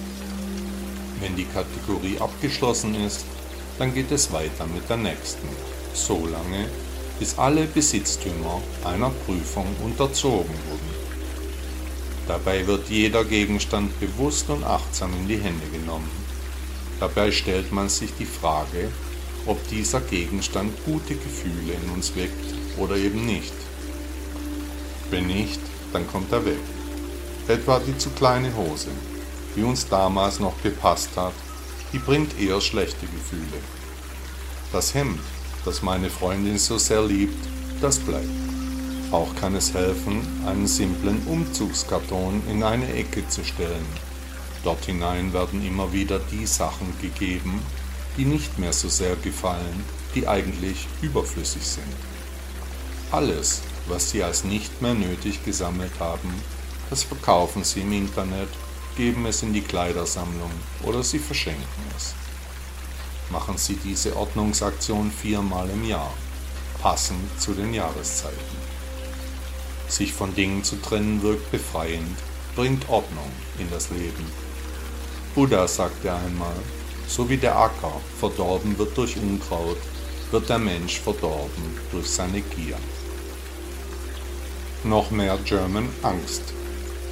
Wenn 1.20 1.36
die 1.36 1.46
Kategorie 1.46 2.18
abgeschlossen 2.20 2.94
ist, 2.94 3.24
dann 3.78 3.94
geht 3.94 4.10
es 4.12 4.32
weiter 4.32 4.66
mit 4.66 4.88
der 4.88 4.96
nächsten 4.96 5.48
so 5.94 6.26
lange, 6.26 6.66
bis 7.18 7.38
alle 7.38 7.64
Besitztümer 7.64 8.60
einer 8.84 9.10
Prüfung 9.10 9.66
unterzogen 9.84 10.54
wurden. 10.68 10.98
Dabei 12.28 12.66
wird 12.66 12.88
jeder 12.88 13.24
Gegenstand 13.24 13.98
bewusst 13.98 14.48
und 14.50 14.62
achtsam 14.62 15.12
in 15.14 15.28
die 15.28 15.38
Hände 15.38 15.66
genommen. 15.72 16.10
Dabei 17.00 17.30
stellt 17.32 17.72
man 17.72 17.88
sich 17.88 18.10
die 18.18 18.26
Frage, 18.26 18.90
ob 19.46 19.66
dieser 19.68 20.00
Gegenstand 20.00 20.72
gute 20.84 21.14
Gefühle 21.14 21.72
in 21.72 21.90
uns 21.90 22.14
weckt 22.16 22.54
oder 22.76 22.96
eben 22.96 23.24
nicht. 23.24 23.54
Wenn 25.10 25.26
nicht, 25.26 25.60
dann 25.92 26.06
kommt 26.06 26.30
er 26.32 26.44
weg. 26.44 26.58
Etwa 27.48 27.80
die 27.80 27.96
zu 27.96 28.10
kleine 28.10 28.54
Hose, 28.54 28.90
die 29.58 29.64
uns 29.64 29.88
damals 29.88 30.38
noch 30.38 30.54
gepasst 30.62 31.10
hat, 31.16 31.32
die 31.92 31.98
bringt 31.98 32.38
eher 32.38 32.60
schlechte 32.60 33.06
Gefühle. 33.06 33.60
Das 34.72 34.94
Hemd, 34.94 35.18
das 35.64 35.82
meine 35.82 36.10
Freundin 36.10 36.58
so 36.58 36.78
sehr 36.78 37.02
liebt, 37.04 37.44
das 37.80 37.98
bleibt. 37.98 38.28
Auch 39.10 39.34
kann 39.34 39.56
es 39.56 39.74
helfen, 39.74 40.20
einen 40.46 40.68
simplen 40.68 41.20
Umzugskarton 41.26 42.42
in 42.48 42.62
eine 42.62 42.92
Ecke 42.94 43.26
zu 43.28 43.42
stellen. 43.42 43.86
Dort 44.62 44.84
hinein 44.84 45.32
werden 45.32 45.66
immer 45.66 45.92
wieder 45.92 46.20
die 46.30 46.46
Sachen 46.46 46.92
gegeben, 47.00 47.60
die 48.16 48.26
nicht 48.26 48.60
mehr 48.60 48.72
so 48.72 48.88
sehr 48.88 49.16
gefallen, 49.16 49.84
die 50.14 50.28
eigentlich 50.28 50.86
überflüssig 51.02 51.66
sind. 51.66 51.96
Alles, 53.10 53.62
was 53.88 54.10
Sie 54.10 54.22
als 54.22 54.44
nicht 54.44 54.82
mehr 54.82 54.94
nötig 54.94 55.44
gesammelt 55.44 55.98
haben, 55.98 56.32
das 56.90 57.02
verkaufen 57.02 57.64
Sie 57.64 57.80
im 57.80 57.92
Internet, 57.92 58.50
geben 58.98 59.24
es 59.24 59.42
in 59.42 59.54
die 59.54 59.62
Kleidersammlung 59.62 60.50
oder 60.82 61.02
Sie 61.02 61.18
verschenken 61.18 61.84
es 61.96 62.14
machen 63.30 63.58
Sie 63.58 63.76
diese 63.76 64.16
Ordnungsaktion 64.16 65.10
viermal 65.10 65.68
im 65.70 65.84
Jahr, 65.84 66.12
passend 66.80 67.40
zu 67.40 67.52
den 67.52 67.74
Jahreszeiten. 67.74 68.58
Sich 69.88 70.12
von 70.12 70.34
Dingen 70.34 70.64
zu 70.64 70.76
trennen 70.76 71.22
wirkt 71.22 71.50
befreiend, 71.50 72.16
bringt 72.54 72.88
Ordnung 72.88 73.30
in 73.58 73.70
das 73.70 73.90
Leben. 73.90 74.26
Buddha 75.34 75.68
sagte 75.68 76.12
einmal, 76.12 76.56
so 77.06 77.28
wie 77.28 77.36
der 77.36 77.56
Acker 77.56 78.00
verdorben 78.18 78.76
wird 78.78 78.96
durch 78.96 79.16
Unkraut, 79.16 79.78
wird 80.30 80.48
der 80.48 80.58
Mensch 80.58 81.00
verdorben 81.00 81.78
durch 81.90 82.10
seine 82.10 82.40
Gier. 82.40 82.76
noch 84.84 85.10
mehr 85.10 85.38
German 85.44 85.88
Angst. 86.02 86.57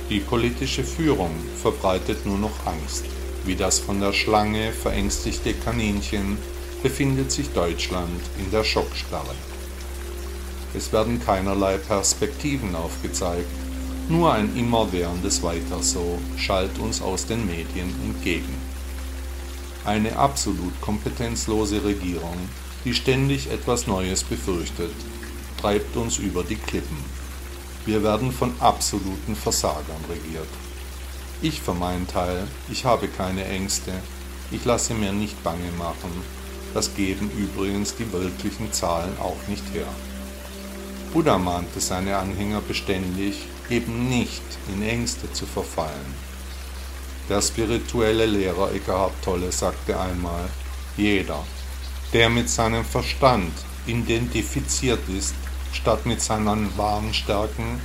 Die 0.08 0.20
politische 0.20 0.84
Führung 0.84 1.32
verbreitet 1.60 2.24
nur 2.26 2.38
noch 2.38 2.64
Angst. 2.64 3.04
Wie 3.44 3.56
das 3.56 3.80
von 3.80 4.00
der 4.00 4.12
Schlange 4.12 4.70
verängstigte 4.70 5.52
Kaninchen 5.52 6.38
befindet 6.80 7.32
sich 7.32 7.48
Deutschland 7.50 8.20
in 8.38 8.48
der 8.52 8.62
Schockstarre. 8.62 9.34
Es 10.74 10.92
werden 10.92 11.20
keinerlei 11.24 11.78
Perspektiven 11.78 12.76
aufgezeigt, 12.76 13.50
nur 14.08 14.32
ein 14.32 14.56
immerwährendes 14.56 15.42
Weiter 15.42 15.82
so 15.82 16.20
schallt 16.36 16.78
uns 16.78 17.02
aus 17.02 17.26
den 17.26 17.44
Medien 17.44 17.92
entgegen. 18.04 18.54
Eine 19.84 20.16
absolut 20.16 20.80
kompetenzlose 20.80 21.82
Regierung, 21.82 22.36
die 22.84 22.94
ständig 22.94 23.50
etwas 23.50 23.88
Neues 23.88 24.22
befürchtet, 24.22 24.92
treibt 25.60 25.96
uns 25.96 26.18
über 26.18 26.44
die 26.44 26.54
Klippen. 26.54 27.15
Wir 27.86 28.02
werden 28.02 28.32
von 28.32 28.52
absoluten 28.58 29.36
Versagern 29.36 30.04
regiert. 30.10 30.48
Ich 31.40 31.60
für 31.60 31.72
meinen 31.72 32.08
Teil, 32.08 32.48
ich 32.68 32.84
habe 32.84 33.06
keine 33.06 33.44
Ängste, 33.44 33.92
ich 34.50 34.64
lasse 34.64 34.92
mir 34.92 35.12
nicht 35.12 35.40
bange 35.44 35.70
machen, 35.78 36.10
das 36.74 36.96
geben 36.96 37.30
übrigens 37.30 37.94
die 37.94 38.12
wirklichen 38.12 38.72
Zahlen 38.72 39.16
auch 39.20 39.36
nicht 39.46 39.62
her. 39.72 39.86
Buddha 41.12 41.38
mahnte 41.38 41.78
seine 41.78 42.16
Anhänger 42.16 42.60
beständig, 42.60 43.46
eben 43.70 44.08
nicht 44.08 44.42
in 44.74 44.82
Ängste 44.82 45.32
zu 45.32 45.46
verfallen. 45.46 46.14
Der 47.28 47.40
spirituelle 47.40 48.26
Lehrer 48.26 48.72
Eckhart 48.72 49.12
Tolle 49.22 49.52
sagte 49.52 49.98
einmal, 49.98 50.48
jeder, 50.96 51.44
der 52.12 52.30
mit 52.30 52.50
seinem 52.50 52.84
Verstand 52.84 53.52
identifiziert 53.86 55.08
ist, 55.08 55.34
statt 55.76 56.06
mit 56.06 56.20
seinen 56.20 56.76
wahren 56.76 57.12
Stärken, 57.12 57.80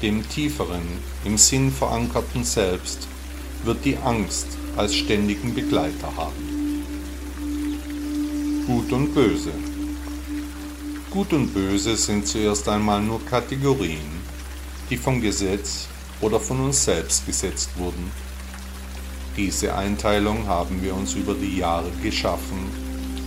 dem 0.00 0.26
tieferen, 0.28 0.82
im 1.24 1.36
Sinn 1.36 1.70
verankerten 1.70 2.42
Selbst, 2.42 3.06
wird 3.64 3.84
die 3.84 3.96
Angst 3.98 4.46
als 4.76 4.94
ständigen 4.94 5.54
Begleiter 5.54 6.10
haben. 6.16 6.84
Gut 8.66 8.90
und 8.92 9.14
Böse. 9.14 9.52
Gut 11.10 11.32
und 11.32 11.52
Böse 11.52 11.96
sind 11.96 12.26
zuerst 12.26 12.68
einmal 12.68 13.02
nur 13.02 13.24
Kategorien, 13.26 14.22
die 14.88 14.96
vom 14.96 15.20
Gesetz 15.20 15.88
oder 16.20 16.40
von 16.40 16.60
uns 16.60 16.84
selbst 16.84 17.26
gesetzt 17.26 17.70
wurden. 17.76 18.10
Diese 19.36 19.74
Einteilung 19.74 20.46
haben 20.46 20.82
wir 20.82 20.94
uns 20.94 21.14
über 21.14 21.34
die 21.34 21.58
Jahre 21.58 21.90
geschaffen, 22.02 22.70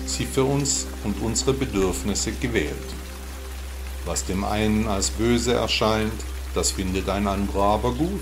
sie 0.07 0.25
für 0.25 0.43
uns 0.43 0.87
und 1.03 1.21
unsere 1.21 1.53
Bedürfnisse 1.53 2.31
gewählt. 2.31 3.04
Was 4.05 4.25
dem 4.25 4.43
einen 4.43 4.87
als 4.87 5.09
böse 5.09 5.53
erscheint, 5.53 6.13
das 6.53 6.71
findet 6.71 7.09
ein 7.09 7.27
anderer 7.27 7.63
aber 7.63 7.91
gut. 7.91 8.21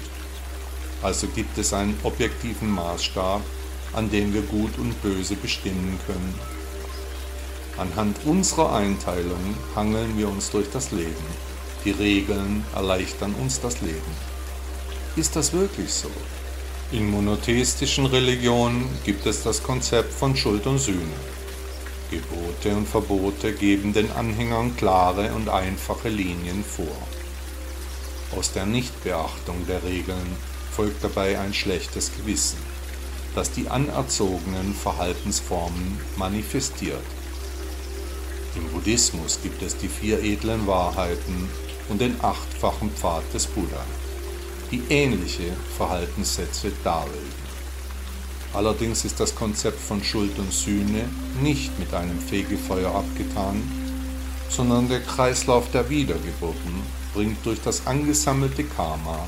Also 1.01 1.27
gibt 1.27 1.57
es 1.57 1.73
einen 1.73 1.99
objektiven 2.03 2.71
Maßstab, 2.71 3.41
an 3.91 4.09
dem 4.09 4.33
wir 4.33 4.41
Gut 4.41 4.77
und 4.77 4.99
Böse 5.01 5.35
bestimmen 5.35 5.99
können. 6.07 6.33
Anhand 7.77 8.17
unserer 8.25 8.73
Einteilung 8.73 9.55
hangeln 9.75 10.17
wir 10.17 10.29
uns 10.29 10.49
durch 10.51 10.69
das 10.71 10.91
Leben. 10.91 11.25
Die 11.83 11.91
Regeln 11.91 12.63
erleichtern 12.73 13.35
uns 13.35 13.59
das 13.59 13.81
Leben. 13.81 14.13
Ist 15.15 15.35
das 15.35 15.51
wirklich 15.51 15.93
so? 15.93 16.09
In 16.91 17.09
monotheistischen 17.09 18.05
Religionen 18.05 18.87
gibt 19.03 19.25
es 19.25 19.43
das 19.43 19.61
Konzept 19.61 20.13
von 20.13 20.35
Schuld 20.35 20.65
und 20.65 20.77
Sühne. 20.77 21.17
Gebote 22.13 22.75
und 22.75 22.87
Verbote 22.87 23.53
geben 23.53 23.93
den 23.93 24.11
Anhängern 24.11 24.75
klare 24.77 25.33
und 25.33 25.49
einfache 25.49 26.09
Linien 26.09 26.63
vor. 26.63 26.85
Aus 28.37 28.51
der 28.51 28.65
Nichtbeachtung 28.65 29.65
der 29.67 29.83
Regeln 29.83 30.35
folgt 30.71 31.03
dabei 31.03 31.39
ein 31.39 31.53
schlechtes 31.53 32.11
Gewissen, 32.15 32.59
das 33.35 33.51
die 33.51 33.67
anerzogenen 33.67 34.75
Verhaltensformen 34.75 35.99
manifestiert. 36.17 37.03
Im 38.55 38.69
Buddhismus 38.69 39.39
gibt 39.41 39.63
es 39.63 39.77
die 39.77 39.87
vier 39.87 40.21
edlen 40.21 40.67
Wahrheiten 40.67 41.49
und 41.89 41.99
den 41.99 42.15
achtfachen 42.21 42.91
Pfad 42.91 43.23
des 43.33 43.47
Buddha, 43.47 43.83
die 44.71 44.83
ähnliche 44.89 45.53
Verhaltenssätze 45.77 46.71
darlegen. 46.83 47.42
Allerdings 48.53 49.03
ist 49.03 49.19
das 49.19 49.33
Konzept 49.33 49.79
von 49.79 50.03
Schuld 50.03 50.37
und 50.37 50.53
Sühne 50.53 51.09
nicht 51.41 51.77
mit 51.79 51.93
einem 51.93 52.19
Fegefeuer 52.19 52.93
abgetan, 52.93 53.61
sondern 54.49 54.87
der 54.87 55.01
Kreislauf 55.01 55.71
der 55.71 55.89
Wiedergeburten 55.89 56.83
bringt 57.13 57.43
durch 57.45 57.61
das 57.61 57.87
angesammelte 57.87 58.63
Karma 58.63 59.27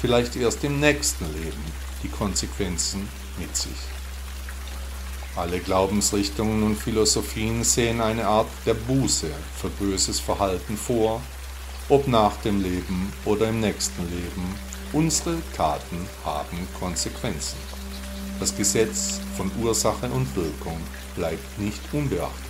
vielleicht 0.00 0.36
erst 0.36 0.62
im 0.64 0.78
nächsten 0.78 1.24
Leben 1.32 1.64
die 2.02 2.08
Konsequenzen 2.08 3.08
mit 3.38 3.56
sich. 3.56 3.72
Alle 5.36 5.58
Glaubensrichtungen 5.60 6.62
und 6.62 6.76
Philosophien 6.76 7.64
sehen 7.64 8.00
eine 8.00 8.26
Art 8.26 8.48
der 8.64 8.74
Buße 8.74 9.30
für 9.60 9.68
böses 9.68 10.20
Verhalten 10.20 10.76
vor, 10.76 11.20
ob 11.88 12.08
nach 12.08 12.36
dem 12.38 12.62
Leben 12.62 13.12
oder 13.24 13.48
im 13.48 13.60
nächsten 13.60 14.02
Leben. 14.08 14.54
Unsere 14.92 15.36
Taten 15.54 16.06
haben 16.24 16.66
Konsequenzen. 16.78 17.75
Das 18.38 18.54
Gesetz 18.54 19.20
von 19.36 19.50
Ursache 19.62 20.10
und 20.10 20.36
Wirkung 20.36 20.78
bleibt 21.14 21.58
nicht 21.58 21.80
unbeachtet. 21.92 22.44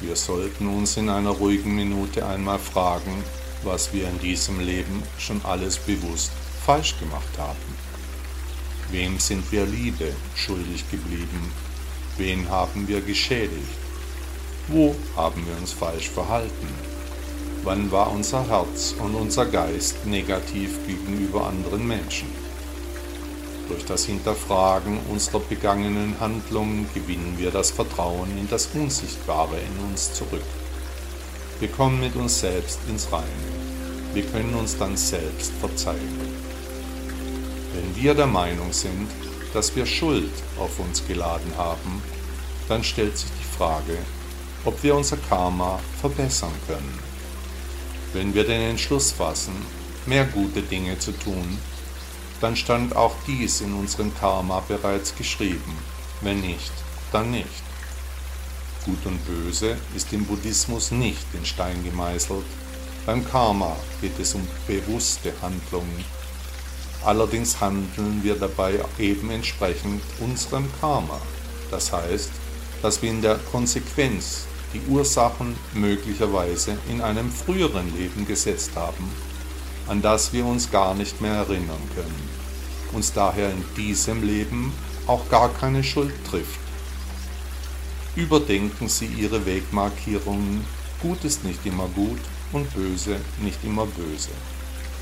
Wir 0.00 0.16
sollten 0.16 0.66
uns 0.66 0.98
in 0.98 1.08
einer 1.08 1.30
ruhigen 1.30 1.74
Minute 1.74 2.26
einmal 2.26 2.58
fragen, 2.58 3.24
was 3.62 3.94
wir 3.94 4.06
in 4.06 4.18
diesem 4.18 4.60
Leben 4.60 5.02
schon 5.18 5.40
alles 5.44 5.78
bewusst 5.78 6.30
falsch 6.66 6.98
gemacht 6.98 7.38
haben. 7.38 7.56
Wem 8.90 9.18
sind 9.18 9.50
wir 9.50 9.64
Liebe 9.64 10.12
schuldig 10.36 10.90
geblieben? 10.90 11.50
Wen 12.18 12.46
haben 12.50 12.86
wir 12.86 13.00
geschädigt? 13.00 13.78
Wo 14.68 14.94
haben 15.16 15.46
wir 15.46 15.56
uns 15.56 15.72
falsch 15.72 16.10
verhalten? 16.10 16.68
Wann 17.62 17.90
war 17.90 18.12
unser 18.12 18.46
Herz 18.46 18.94
und 18.98 19.14
unser 19.14 19.46
Geist 19.46 20.04
negativ 20.04 20.86
gegenüber 20.86 21.46
anderen 21.46 21.88
Menschen? 21.88 22.28
Durch 23.68 23.86
das 23.86 24.04
Hinterfragen 24.04 24.98
unserer 25.10 25.40
begangenen 25.40 26.20
Handlungen 26.20 26.86
gewinnen 26.92 27.34
wir 27.38 27.50
das 27.50 27.70
Vertrauen 27.70 28.36
in 28.36 28.48
das 28.48 28.68
Unsichtbare 28.74 29.56
in 29.56 29.90
uns 29.90 30.12
zurück. 30.12 30.44
Wir 31.60 31.68
kommen 31.68 32.00
mit 32.00 32.14
uns 32.14 32.40
selbst 32.40 32.78
ins 32.88 33.10
Reine. 33.10 33.24
Wir 34.12 34.24
können 34.24 34.54
uns 34.54 34.76
dann 34.76 34.96
selbst 34.96 35.52
verzeihen. 35.60 36.20
Wenn 37.72 38.02
wir 38.02 38.14
der 38.14 38.26
Meinung 38.26 38.72
sind, 38.72 39.08
dass 39.54 39.74
wir 39.74 39.86
Schuld 39.86 40.32
auf 40.58 40.78
uns 40.78 41.06
geladen 41.06 41.52
haben, 41.56 42.02
dann 42.68 42.84
stellt 42.84 43.16
sich 43.16 43.30
die 43.40 43.56
Frage, 43.56 43.96
ob 44.64 44.82
wir 44.82 44.94
unser 44.94 45.16
Karma 45.16 45.80
verbessern 46.00 46.52
können. 46.66 46.98
Wenn 48.12 48.34
wir 48.34 48.44
den 48.44 48.60
Entschluss 48.60 49.12
fassen, 49.12 49.54
mehr 50.06 50.26
gute 50.26 50.60
Dinge 50.60 50.98
zu 50.98 51.12
tun, 51.12 51.58
dann 52.44 52.56
stand 52.56 52.94
auch 52.94 53.14
dies 53.26 53.62
in 53.62 53.72
unserem 53.72 54.14
Karma 54.18 54.62
bereits 54.68 55.16
geschrieben. 55.16 55.78
Wenn 56.20 56.42
nicht, 56.42 56.72
dann 57.10 57.30
nicht. 57.30 57.62
Gut 58.84 58.98
und 59.06 59.18
Böse 59.24 59.78
ist 59.96 60.12
im 60.12 60.26
Buddhismus 60.26 60.90
nicht 60.90 61.24
in 61.32 61.46
Stein 61.46 61.82
gemeißelt. 61.82 62.44
Beim 63.06 63.24
Karma 63.24 63.74
geht 64.02 64.18
es 64.20 64.34
um 64.34 64.46
bewusste 64.66 65.32
Handlungen. 65.40 66.04
Allerdings 67.02 67.62
handeln 67.62 68.22
wir 68.22 68.34
dabei 68.34 68.78
eben 68.98 69.30
entsprechend 69.30 70.02
unserem 70.20 70.68
Karma. 70.82 71.22
Das 71.70 71.94
heißt, 71.94 72.30
dass 72.82 73.00
wir 73.00 73.08
in 73.08 73.22
der 73.22 73.36
Konsequenz 73.50 74.44
die 74.74 74.82
Ursachen 74.90 75.56
möglicherweise 75.72 76.76
in 76.90 77.00
einem 77.00 77.32
früheren 77.32 77.96
Leben 77.96 78.26
gesetzt 78.26 78.72
haben 78.76 79.10
an 79.86 80.00
das 80.00 80.32
wir 80.32 80.46
uns 80.46 80.70
gar 80.70 80.94
nicht 80.94 81.20
mehr 81.20 81.34
erinnern 81.34 81.82
können, 81.94 82.28
uns 82.94 83.12
daher 83.12 83.50
in 83.50 83.64
diesem 83.76 84.22
Leben 84.22 84.72
auch 85.06 85.28
gar 85.28 85.52
keine 85.52 85.84
Schuld 85.84 86.14
trifft. 86.28 86.60
Überdenken 88.16 88.88
Sie 88.88 89.06
Ihre 89.06 89.44
Wegmarkierungen, 89.44 90.64
gut 91.02 91.24
ist 91.24 91.44
nicht 91.44 91.66
immer 91.66 91.88
gut 91.88 92.20
und 92.52 92.72
böse 92.74 93.16
nicht 93.42 93.58
immer 93.64 93.86
böse. 93.86 94.30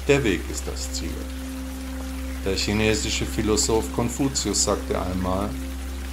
Der 0.09 0.25
Weg 0.25 0.41
ist 0.51 0.65
das 0.67 0.93
Ziel. 0.93 1.15
Der 2.45 2.57
chinesische 2.57 3.25
Philosoph 3.25 3.93
Konfuzius 3.95 4.65
sagte 4.65 5.01
einmal, 5.01 5.49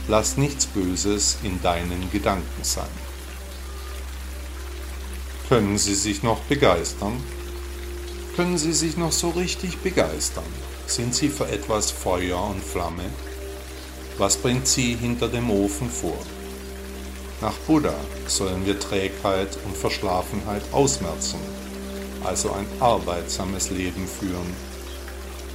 lass 0.08 0.38
nichts 0.38 0.68
Böses 0.68 1.38
in 1.42 1.60
deinen 1.62 2.12
Gedanken 2.12 2.64
sein. 2.64 2.86
Können 5.48 5.80
Sie 5.80 5.96
sich 5.96 6.22
noch 6.22 6.40
begeistern? 6.42 7.14
Können 8.36 8.60
Sie 8.60 8.74
sich 8.74 8.98
noch 8.98 9.12
so 9.12 9.30
richtig 9.30 9.80
begeistern? 9.80 10.44
Sind 10.90 11.14
Sie 11.14 11.30
für 11.30 11.48
etwas 11.48 11.92
Feuer 11.92 12.44
und 12.50 12.64
Flamme? 12.64 13.06
Was 14.18 14.36
bringt 14.36 14.68
Sie 14.68 14.96
hinter 14.96 15.28
dem 15.28 15.52
Ofen 15.52 15.88
vor? 15.88 16.18
Nach 17.42 17.54
Buddha 17.68 17.94
sollen 18.26 18.66
wir 18.66 18.80
Trägheit 18.80 19.56
und 19.66 19.78
Verschlafenheit 19.78 20.64
ausmerzen. 20.72 21.38
also 22.26 22.52
ein 22.54 22.66
arbeitsames 22.80 23.70
Leben 23.70 24.08
führen. 24.08 24.56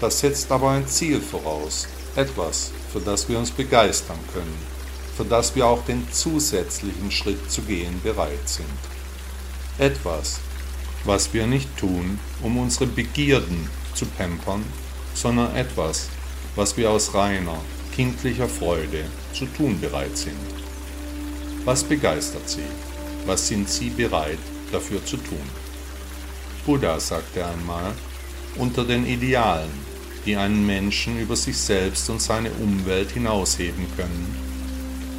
Das 0.00 0.20
setzt 0.20 0.50
aber 0.52 0.70
ein 0.70 0.86
Ziel 0.86 1.20
voraus, 1.20 1.88
etwas, 2.14 2.70
für 2.92 3.00
das 3.00 3.28
wir 3.28 3.38
uns 3.38 3.50
begeistern 3.50 4.18
können, 4.32 4.56
für 5.16 5.24
das 5.24 5.56
wir 5.56 5.66
auch 5.66 5.84
den 5.84 6.06
zusätzlichen 6.12 7.10
Schritt 7.10 7.50
zu 7.50 7.62
gehen 7.62 8.00
bereit 8.02 8.48
sind. 8.48 8.68
Etwas, 9.78 10.38
was 11.04 11.34
wir 11.34 11.48
nicht 11.48 11.76
tun, 11.76 12.20
um 12.40 12.56
unsere 12.56 12.86
Begierden 12.86 13.68
zu 13.94 14.06
pampern, 14.06 14.64
sondern 15.14 15.55
etwas, 15.57 16.09
was 16.57 16.77
wir 16.77 16.90
aus 16.90 17.14
reiner, 17.14 17.59
kindlicher 17.94 18.48
Freude 18.48 19.05
zu 19.33 19.46
tun 19.46 19.81
bereit 19.81 20.16
sind. 20.16 20.37
Was 21.64 21.83
begeistert 21.83 22.48
Sie? 22.48 22.68
Was 23.27 23.48
sind 23.48 23.68
Sie 23.68 23.90
bereit 23.90 24.38
dafür 24.70 25.05
zu 25.05 25.16
tun? 25.16 25.48
Buddha 26.66 26.98
sagte 27.00 27.46
einmal, 27.46 27.92
unter 28.57 28.85
den 28.85 29.07
Idealen, 29.07 29.70
die 30.27 30.37
einen 30.37 30.66
Menschen 30.66 31.20
über 31.20 31.37
sich 31.37 31.57
selbst 31.57 32.09
und 32.11 32.20
seine 32.20 32.50
Umwelt 32.50 33.11
hinausheben 33.11 33.87
können, 33.96 34.35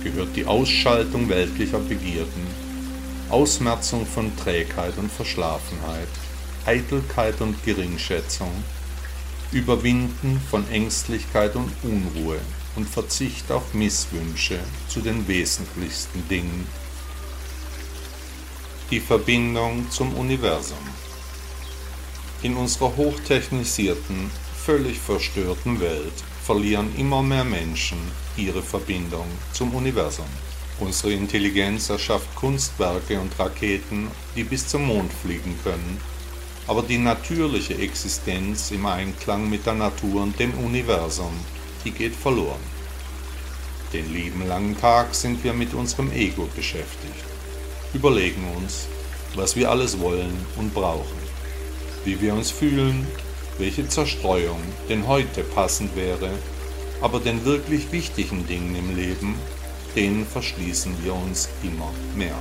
gehört 0.04 0.36
die 0.36 0.46
Ausschaltung 0.46 1.30
weltlicher 1.30 1.80
Begierden, 1.80 2.48
Ausmerzung 3.30 4.06
von 4.06 4.36
Trägheit 4.38 4.98
und 4.98 5.12
Verschlafenheit, 5.12 6.08
Eitelkeit 6.66 7.42
und 7.42 7.64
Geringschätzung, 7.66 8.52
Überwinden 9.52 10.42
von 10.50 10.68
Ängstlichkeit 10.70 11.56
und 11.56 11.72
Unruhe 11.84 12.40
und 12.76 12.90
Verzicht 12.90 13.52
auf 13.52 13.74
Misswünsche 13.74 14.60
zu 14.88 15.02
den 15.02 15.28
wesentlichsten 15.28 16.28
Dingen. 16.28 16.68
Die 18.92 19.00
Verbindung 19.00 19.90
zum 19.90 20.14
Universum. 20.14 20.78
In 22.44 22.56
unserer 22.56 22.96
hochtechnisierten, 22.96 24.30
völlig 24.56 25.00
verstörten 25.00 25.80
Welt 25.80 26.14
verlieren 26.44 26.96
immer 26.98 27.24
mehr 27.24 27.44
Menschen 27.44 27.98
ihre 28.38 28.62
Verbindung 28.62 29.26
zum 29.54 29.74
Universum. 29.74 30.28
Unsere 30.80 31.14
Intelligenz 31.14 31.90
erschafft 31.90 32.36
Kunstwerke 32.36 33.20
und 33.20 33.40
Raketen, 33.40 34.10
die 34.36 34.44
bis 34.44 34.68
zum 34.68 34.86
Mond 34.86 35.12
fliegen 35.14 35.58
können, 35.64 36.00
aber 36.68 36.82
die 36.82 36.98
natürliche 36.98 37.78
Existenz 37.78 38.72
im 38.72 38.86
Einklang 38.86 39.50
mit 39.50 39.66
der 39.66 39.76
Natur 39.76 40.24
und 40.24 40.40
dem 40.40 40.54
Universum, 40.56 41.34
die 41.84 41.92
geht 41.92 42.16
verloren. 42.16 42.76
Den 43.94 44.12
lieben 44.12 44.48
langen 44.48 44.78
Tag 44.80 45.14
sind 45.14 45.44
wir 45.44 45.54
mit 45.54 45.74
unserem 45.74 46.12
Ego 46.12 46.50
beschäftigt, 46.56 47.24
überlegen 47.94 48.44
uns, 48.56 48.88
was 49.36 49.56
wir 49.56 49.70
alles 49.70 50.00
wollen 50.00 50.34
und 50.58 50.74
brauchen, 50.74 51.20
wie 52.04 52.20
wir 52.20 52.34
uns 52.34 52.50
fühlen, 52.50 53.08
welche 53.58 53.88
Zerstreuung 53.88 54.60
denn 54.90 55.08
heute 55.08 55.44
passend 55.44 55.96
wäre, 55.96 56.32
aber 57.02 57.20
den 57.20 57.46
wirklich 57.46 57.92
wichtigen 57.92 58.48
Dingen 58.48 58.76
im 58.76 58.96
Leben, 58.96 59.36
denen 59.96 60.26
verschließen 60.26 60.96
wir 61.04 61.14
uns 61.14 61.48
immer 61.64 61.92
mehr. 62.16 62.38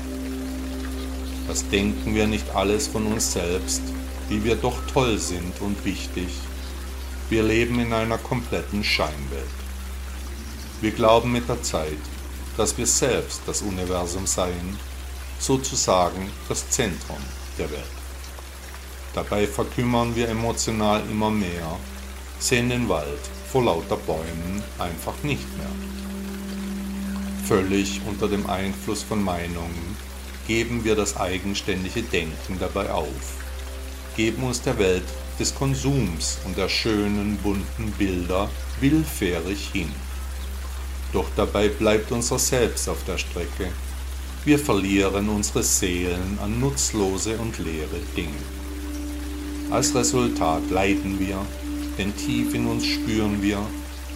Was 1.46 1.68
denken 1.68 2.14
wir 2.14 2.26
nicht 2.26 2.54
alles 2.54 2.86
von 2.86 3.06
uns 3.06 3.32
selbst, 3.32 3.82
wie 4.28 4.44
wir 4.44 4.56
doch 4.56 4.76
toll 4.92 5.18
sind 5.18 5.60
und 5.60 5.84
wichtig? 5.84 6.28
Wir 7.30 7.42
leben 7.42 7.78
in 7.80 7.92
einer 7.92 8.18
kompletten 8.18 8.84
Scheinwelt. 8.84 9.44
Wir 10.80 10.90
glauben 10.90 11.32
mit 11.32 11.48
der 11.48 11.62
Zeit, 11.62 11.98
dass 12.56 12.76
wir 12.76 12.86
selbst 12.86 13.42
das 13.46 13.62
Universum 13.62 14.26
seien, 14.26 14.78
sozusagen 15.38 16.30
das 16.48 16.68
Zentrum 16.70 17.18
der 17.58 17.70
Welt. 17.70 17.82
Dabei 19.14 19.46
verkümmern 19.46 20.14
wir 20.16 20.28
emotional 20.28 21.02
immer 21.10 21.30
mehr, 21.30 21.78
sehen 22.38 22.68
den 22.68 22.88
Wald 22.88 23.20
vor 23.50 23.64
lauter 23.64 23.96
Bäumen 23.96 24.62
einfach 24.78 25.14
nicht 25.22 25.46
mehr. 25.56 25.70
Völlig 27.46 28.00
unter 28.06 28.26
dem 28.26 28.48
Einfluss 28.48 29.02
von 29.02 29.22
Meinungen 29.22 29.96
geben 30.46 30.84
wir 30.84 30.96
das 30.96 31.16
eigenständige 31.16 32.02
Denken 32.02 32.58
dabei 32.58 32.90
auf, 32.90 33.43
geben 34.16 34.42
uns 34.44 34.62
der 34.62 34.78
Welt 34.78 35.04
des 35.38 35.54
Konsums 35.54 36.38
und 36.44 36.56
der 36.56 36.68
schönen 36.68 37.36
bunten 37.38 37.90
Bilder 37.98 38.48
willfährig 38.80 39.70
hin. 39.72 39.90
Doch 41.12 41.26
dabei 41.36 41.68
bleibt 41.68 42.10
unser 42.12 42.38
Selbst 42.38 42.88
auf 42.88 43.04
der 43.04 43.18
Strecke. 43.18 43.68
Wir 44.44 44.58
verlieren 44.58 45.28
unsere 45.28 45.62
Seelen 45.62 46.38
an 46.42 46.60
nutzlose 46.60 47.36
und 47.38 47.58
leere 47.58 48.00
Dinge. 48.16 48.30
Als 49.70 49.94
Resultat 49.94 50.68
leiden 50.70 51.18
wir, 51.18 51.38
denn 51.98 52.14
tief 52.16 52.54
in 52.54 52.66
uns 52.66 52.84
spüren 52.84 53.42
wir, 53.42 53.58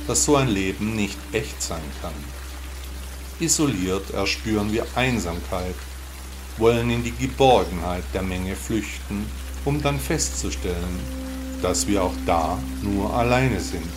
dass 0.06 0.24
so 0.24 0.37
ein 0.37 0.48
Leben 0.48 0.94
nicht 0.94 1.18
echt 1.32 1.62
sein 1.62 1.82
kann. 2.02 2.12
Isoliert 3.40 4.11
erspüren 4.11 4.72
wir 4.72 4.84
Einsamkeit, 4.96 5.74
wollen 6.56 6.90
in 6.90 7.04
die 7.04 7.12
Geborgenheit 7.12 8.04
der 8.12 8.22
Menge 8.22 8.56
flüchten, 8.56 9.26
um 9.64 9.82
dann 9.82 9.98
festzustellen, 9.98 11.00
dass 11.62 11.86
wir 11.86 12.02
auch 12.04 12.14
da 12.26 12.58
nur 12.82 13.12
alleine 13.12 13.60
sind. 13.60 13.90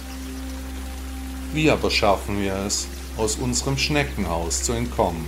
Wie 1.54 1.70
aber 1.70 1.92
schaffen 1.92 2.42
wir 2.42 2.56
es, 2.66 2.88
aus 3.18 3.36
unserem 3.36 3.78
Schneckenhaus 3.78 4.64
zu 4.64 4.72
entkommen, 4.72 5.26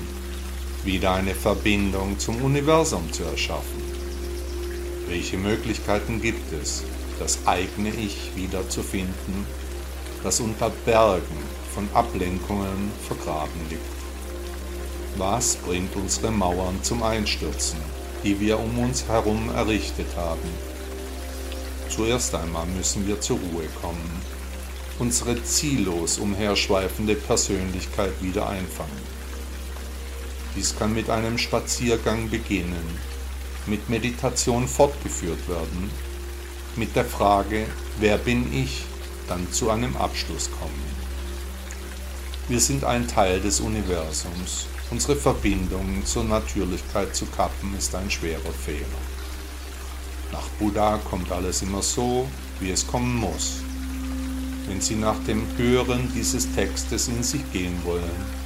wieder 0.84 1.14
eine 1.14 1.36
Verbindung 1.36 2.18
zum 2.18 2.42
Universum 2.42 3.12
zu 3.12 3.24
erschaffen? 3.24 3.84
Welche 5.08 5.38
Möglichkeiten 5.38 6.22
gibt 6.22 6.54
es, 6.54 6.84
das 7.20 7.40
eigene 7.46 7.90
Ich 7.90 8.32
wiederzufinden, 8.36 9.46
das 10.24 10.40
unter 10.40 10.72
Bergen 10.86 11.38
von 11.74 11.88
Ablenkungen 11.94 12.92
vergraben 13.06 13.70
liegt? 13.70 13.82
Was 15.18 15.58
bringt 15.58 15.96
unsere 15.96 16.32
Mauern 16.32 16.82
zum 16.82 17.04
Einstürzen, 17.04 17.80
die 18.24 18.40
wir 18.40 18.60
um 18.60 18.80
uns 18.80 19.08
herum 19.08 19.50
errichtet 19.54 20.08
haben? 20.16 20.50
Zuerst 21.90 22.34
einmal 22.34 22.66
müssen 22.66 23.08
wir 23.08 23.22
zur 23.22 23.38
Ruhe 23.38 23.68
kommen, 23.82 24.22
unsere 25.00 25.44
ziellos 25.44 26.18
umherschweifende 26.18 27.16
Persönlichkeit 27.16 28.14
wieder 28.22 28.50
einfangen. 28.50 29.14
Dies 30.56 30.76
kann 30.78 30.94
mit 30.94 31.10
einem 31.10 31.38
Spaziergang 31.38 32.30
beginnen, 32.30 33.00
mit 33.66 33.90
Meditation 33.90 34.68
fortgeführt 34.68 35.48
werden, 35.48 35.90
mit 36.76 36.96
der 36.96 37.06
Frage, 37.06 37.66
wer 38.00 38.18
bin 38.18 38.54
ich, 38.54 38.86
dann 39.28 39.52
zu 39.52 39.70
einem 39.70 39.96
Abschluss 39.98 40.50
kommen. 40.60 41.04
Wir 42.50 42.60
sind 42.60 42.84
ein 42.84 43.08
Teil 43.08 43.40
des 43.40 43.62
Universums. 43.62 44.68
Unsere 44.92 45.16
Verbindung 45.16 46.06
zur 46.06 46.24
Natürlichkeit 46.24 47.16
zu 47.16 47.26
kappen 47.26 47.76
ist 47.78 47.96
ein 47.96 48.12
schwerer 48.12 48.54
Fehler. 48.66 49.02
Nach 50.32 50.48
Buddha 50.60 51.00
kommt 51.10 51.32
alles 51.32 51.62
immer 51.62 51.82
so, 51.82 52.28
wie 52.60 52.72
es 52.72 52.86
kommen 52.86 53.16
muss. 53.16 53.60
Wenn 54.68 54.82
Sie 54.82 54.96
nach 54.96 55.18
dem 55.28 55.46
Hören 55.58 56.12
dieses 56.16 56.54
Textes 56.54 57.08
in 57.08 57.24
sich 57.24 57.44
gehen 57.52 57.80
wollen, 57.84 58.44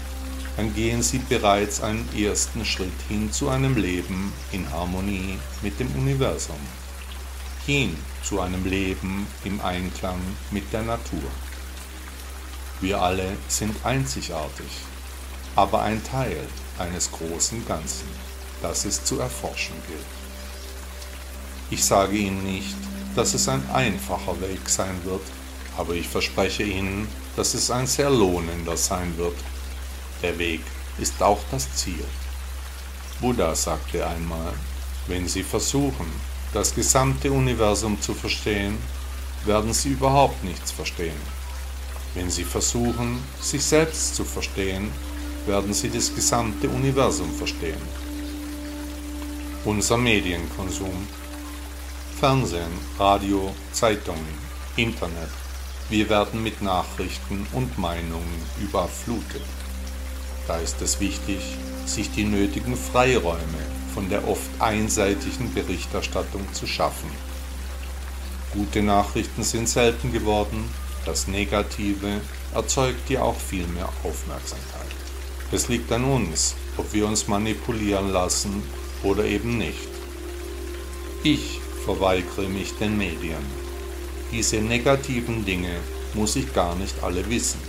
dann 0.58 0.74
gehen 0.74 1.04
Sie 1.04 1.20
bereits 1.20 1.82
einen 1.82 2.08
ersten 2.16 2.66
Schritt 2.66 3.00
hin 3.08 3.32
zu 3.32 3.50
einem 3.50 3.76
Leben 3.76 4.34
in 4.52 4.70
Harmonie 4.72 5.38
mit 5.62 5.80
dem 5.80 5.90
Universum, 5.96 6.60
hin 7.66 7.96
zu 8.24 8.42
einem 8.42 8.66
Leben 8.66 9.28
im 9.44 9.62
Einklang 9.62 10.20
mit 10.52 10.74
der 10.74 10.82
Natur. 10.82 11.30
Wir 12.82 13.02
alle 13.02 13.38
sind 13.48 13.76
einzigartig, 13.86 14.72
aber 15.58 15.82
ein 15.82 16.02
Teil 16.06 16.48
eines 16.80 17.12
großen 17.12 17.66
Ganzen, 17.66 18.08
das 18.62 18.86
es 18.86 19.04
zu 19.04 19.20
erforschen 19.20 19.76
gilt. 19.88 20.00
Ich 21.70 21.84
sage 21.84 22.16
Ihnen 22.16 22.44
nicht, 22.46 22.78
dass 23.14 23.34
es 23.34 23.50
ein 23.50 23.70
einfacher 23.74 24.40
Weg 24.40 24.70
sein 24.70 25.04
wird, 25.04 25.24
aber 25.78 25.94
ich 25.96 26.08
verspreche 26.08 26.64
Ihnen, 26.64 27.10
dass 27.36 27.54
es 27.54 27.70
ein 27.70 27.88
sehr 27.88 28.10
lohnender 28.10 28.78
sein 28.78 29.18
wird 29.18 29.36
der 30.24 30.40
Weg 30.40 30.62
ist 30.98 31.22
auch 31.22 31.40
das 31.52 31.72
Ziel. 31.76 32.04
Buddha 33.22 33.54
sagte 33.54 34.06
einmal, 34.08 34.54
wenn 35.06 35.28
Sie 35.28 35.44
versuchen, 35.44 36.08
das 36.54 36.74
gesamte 36.74 37.32
Universum 37.32 38.02
zu 38.02 38.16
verstehen, 38.16 38.78
werden 39.46 39.74
Sie 39.74 39.90
überhaupt 39.90 40.44
nichts 40.44 40.72
verstehen. 40.72 41.22
Wenn 42.16 42.32
Sie 42.32 42.44
versuchen, 42.44 43.22
sich 43.40 43.64
selbst 43.64 44.16
zu 44.16 44.24
verstehen, 44.26 44.92
werden 45.48 45.74
Sie 45.74 45.90
das 45.90 46.14
gesamte 46.14 46.70
Universum 46.70 47.34
verstehen. 47.34 47.82
Unser 49.66 49.98
Medienkonsum. 49.98 51.08
Fernsehen, 52.20 52.72
Radio, 52.98 53.54
Zeitungen, 53.72 54.28
Internet. 54.76 55.30
Wir 55.90 56.10
werden 56.10 56.44
mit 56.44 56.62
Nachrichten 56.62 57.48
und 57.54 57.78
Meinungen 57.78 58.42
überflutet. 58.62 59.44
Da 60.48 60.58
ist 60.58 60.82
es 60.82 61.00
wichtig, 61.00 61.40
sich 61.86 62.12
die 62.12 62.24
nötigen 62.24 62.76
Freiräume 62.76 63.66
von 63.94 64.10
der 64.10 64.28
oft 64.28 64.50
einseitigen 64.60 65.54
Berichterstattung 65.54 66.42
zu 66.54 66.68
schaffen. 66.68 67.10
Gute 68.52 68.82
Nachrichten 68.82 69.44
sind 69.44 69.70
selten 69.70 70.12
geworden, 70.12 70.70
das 71.06 71.28
Negative 71.28 72.22
erzeugt 72.54 73.10
ja 73.10 73.22
auch 73.22 73.40
viel 73.40 73.68
mehr 73.68 73.90
Aufmerksamkeit. 74.04 74.97
Es 75.50 75.70
liegt 75.70 75.90
an 75.94 76.04
uns, 76.04 76.56
ob 76.76 76.94
wir 76.94 77.08
uns 77.08 77.28
manipulieren 77.30 78.12
lassen 78.12 78.62
oder 79.04 79.24
eben 79.24 79.58
nicht. 79.58 79.88
Ich 81.24 81.60
verweigere 81.86 82.50
mich 82.50 82.74
den 82.78 82.98
Medien. 82.98 83.46
Diese 84.32 84.58
negativen 84.58 85.46
Dinge 85.46 85.80
muss 86.14 86.36
ich 86.36 86.54
gar 86.54 86.76
nicht 86.76 87.02
alle 87.02 87.30
wissen. 87.30 87.62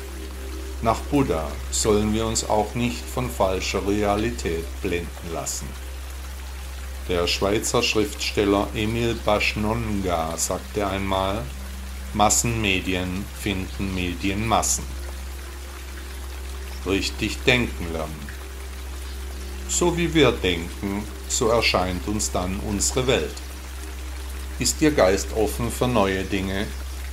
Nach 0.83 0.99
Buddha 1.11 1.51
sollen 1.71 2.13
wir 2.15 2.27
uns 2.27 2.49
auch 2.49 2.75
nicht 2.75 3.05
von 3.05 3.31
falscher 3.31 3.87
Realität 3.87 4.65
blenden 4.83 5.33
lassen. 5.33 5.69
Der 7.09 7.29
Schweizer 7.29 7.83
Schriftsteller 7.83 8.67
Emil 8.75 9.15
Baschnonga 9.25 10.37
sagte 10.37 10.87
einmal, 10.87 11.43
Massenmedien 12.13 13.25
finden 13.41 13.95
Medienmassen. 13.95 14.98
Richtig 16.89 17.39
denken 17.45 17.93
lernen. 17.93 18.27
So 19.69 19.97
wie 19.99 20.15
wir 20.15 20.33
denken, 20.33 21.05
so 21.29 21.49
erscheint 21.49 22.09
uns 22.09 22.31
dann 22.31 22.59
unsere 22.67 23.07
Welt. 23.07 23.35
Ist 24.59 24.81
Ihr 24.81 24.93
Geist 24.93 25.29
offen 25.37 25.71
für 25.71 25.87
neue 25.87 26.25
Dinge 26.25 26.67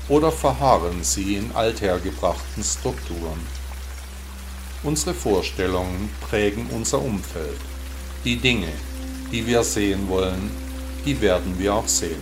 oder 0.07 0.31
verharren 0.31 1.03
Sie 1.03 1.35
in 1.35 1.51
althergebrachten 1.53 2.63
Strukturen? 2.63 3.39
Unsere 4.83 5.13
Vorstellungen 5.13 6.09
prägen 6.21 6.67
unser 6.71 7.01
Umfeld. 7.01 7.59
Die 8.23 8.38
Dinge, 8.38 8.71
die 9.31 9.45
wir 9.45 9.63
sehen 9.63 10.07
wollen, 10.07 10.49
die 11.05 11.19
werden 11.19 11.59
wir 11.59 11.73
auch 11.73 11.88
sehen. 11.88 12.21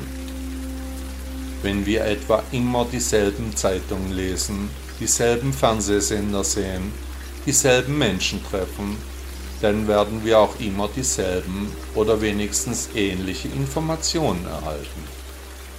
Wenn 1.62 1.86
wir 1.86 2.04
etwa 2.06 2.42
immer 2.52 2.86
dieselben 2.86 3.56
Zeitungen 3.56 4.12
lesen, 4.12 4.70
dieselben 5.00 5.54
Fernsehsender 5.54 6.44
sehen, 6.44 6.92
dieselben 7.46 7.98
Menschen 7.98 8.44
treffen, 8.44 8.98
dann 9.62 9.88
werden 9.88 10.26
wir 10.26 10.40
auch 10.40 10.60
immer 10.60 10.90
dieselben 10.94 11.72
oder 11.96 12.22
wenigstens 12.22 12.90
ähnliche 12.96 13.48
Informationen 13.48 14.46
erhalten. 14.46 15.04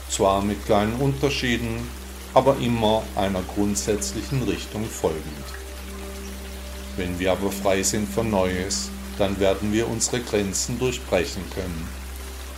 Zwar 0.08 0.42
mit 0.42 0.64
kleinen 0.64 0.94
Unterschieden, 0.94 1.88
aber 2.32 2.56
immer 2.58 3.02
einer 3.14 3.42
grundsätzlichen 3.54 4.42
Richtung 4.42 4.86
folgend. 4.86 5.22
Wenn 6.96 7.18
wir 7.18 7.32
aber 7.32 7.50
frei 7.50 7.82
sind 7.82 8.08
für 8.08 8.24
Neues, 8.24 8.90
dann 9.18 9.38
werden 9.38 9.72
wir 9.72 9.88
unsere 9.88 10.20
Grenzen 10.20 10.78
durchbrechen 10.78 11.42
können, 11.54 11.88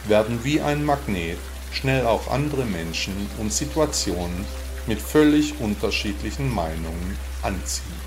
werden 0.06 0.40
wie 0.42 0.60
ein 0.60 0.84
Magnet 0.84 1.38
schnell 1.72 2.06
auch 2.06 2.30
andere 2.30 2.64
Menschen 2.64 3.14
und 3.38 3.52
Situationen 3.52 4.46
mit 4.86 5.00
völlig 5.00 5.58
unterschiedlichen 5.60 6.54
Meinungen 6.54 7.18
anziehen. 7.42 8.05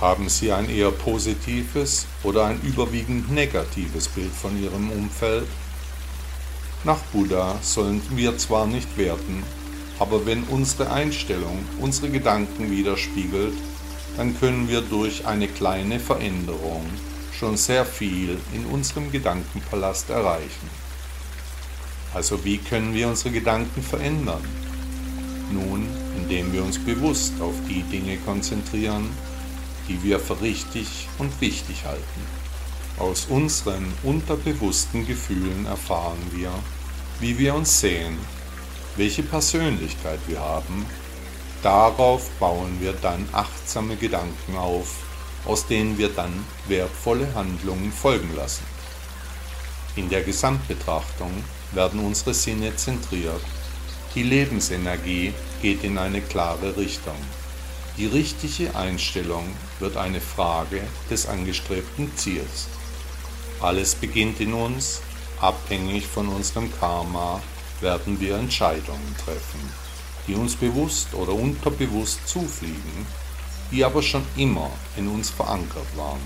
Haben 0.00 0.28
Sie 0.28 0.52
ein 0.52 0.68
eher 0.68 0.90
positives 0.90 2.06
oder 2.22 2.44
ein 2.44 2.60
überwiegend 2.60 3.32
negatives 3.32 4.08
Bild 4.08 4.30
von 4.30 4.62
Ihrem 4.62 4.90
Umfeld? 4.90 5.46
Nach 6.84 6.98
Buddha 7.14 7.58
sollen 7.62 8.02
wir 8.10 8.36
zwar 8.36 8.66
nicht 8.66 8.98
werten, 8.98 9.42
aber 9.98 10.26
wenn 10.26 10.42
unsere 10.44 10.90
Einstellung 10.90 11.64
unsere 11.80 12.10
Gedanken 12.10 12.70
widerspiegelt, 12.70 13.54
dann 14.18 14.38
können 14.38 14.68
wir 14.68 14.82
durch 14.82 15.26
eine 15.26 15.48
kleine 15.48 15.98
Veränderung 15.98 16.84
schon 17.32 17.56
sehr 17.56 17.86
viel 17.86 18.38
in 18.54 18.66
unserem 18.66 19.10
Gedankenpalast 19.10 20.10
erreichen. 20.10 20.68
Also 22.12 22.44
wie 22.44 22.58
können 22.58 22.92
wir 22.92 23.08
unsere 23.08 23.30
Gedanken 23.30 23.82
verändern? 23.82 24.44
Nun, 25.50 25.86
indem 26.18 26.52
wir 26.52 26.62
uns 26.62 26.78
bewusst 26.78 27.32
auf 27.40 27.54
die 27.66 27.82
Dinge 27.82 28.18
konzentrieren, 28.18 29.08
die 29.88 30.02
wir 30.02 30.18
für 30.20 30.40
richtig 30.40 31.08
und 31.18 31.40
wichtig 31.40 31.84
halten. 31.84 32.20
Aus 32.98 33.26
unseren 33.26 33.92
unterbewussten 34.02 35.06
Gefühlen 35.06 35.66
erfahren 35.66 36.30
wir, 36.32 36.50
wie 37.20 37.38
wir 37.38 37.54
uns 37.54 37.80
sehen, 37.80 38.16
welche 38.96 39.22
Persönlichkeit 39.22 40.20
wir 40.26 40.40
haben. 40.40 40.86
Darauf 41.62 42.30
bauen 42.40 42.78
wir 42.80 42.94
dann 42.94 43.28
achtsame 43.32 43.96
Gedanken 43.96 44.56
auf, 44.56 44.96
aus 45.44 45.66
denen 45.66 45.98
wir 45.98 46.08
dann 46.08 46.32
wertvolle 46.68 47.34
Handlungen 47.34 47.92
folgen 47.92 48.34
lassen. 48.34 48.64
In 49.96 50.08
der 50.08 50.22
Gesamtbetrachtung 50.22 51.30
werden 51.72 52.00
unsere 52.00 52.34
Sinne 52.34 52.74
zentriert. 52.76 53.40
Die 54.14 54.22
Lebensenergie 54.22 55.32
geht 55.60 55.84
in 55.84 55.98
eine 55.98 56.20
klare 56.20 56.76
Richtung. 56.76 57.16
Die 57.98 58.06
richtige 58.06 58.74
Einstellung 58.76 59.48
wird 59.78 59.96
eine 59.96 60.20
Frage 60.20 60.82
des 61.08 61.26
angestrebten 61.26 62.14
Ziels. 62.14 62.68
Alles 63.60 63.94
beginnt 63.94 64.38
in 64.38 64.52
uns, 64.52 65.00
abhängig 65.40 66.06
von 66.06 66.28
unserem 66.28 66.70
Karma 66.78 67.40
werden 67.80 68.20
wir 68.20 68.36
Entscheidungen 68.36 69.16
treffen, 69.24 69.60
die 70.26 70.34
uns 70.34 70.56
bewusst 70.56 71.14
oder 71.14 71.32
unterbewusst 71.32 72.28
zufliegen, 72.28 73.06
die 73.70 73.82
aber 73.82 74.02
schon 74.02 74.26
immer 74.36 74.70
in 74.98 75.08
uns 75.08 75.30
verankert 75.30 75.96
waren. 75.96 76.20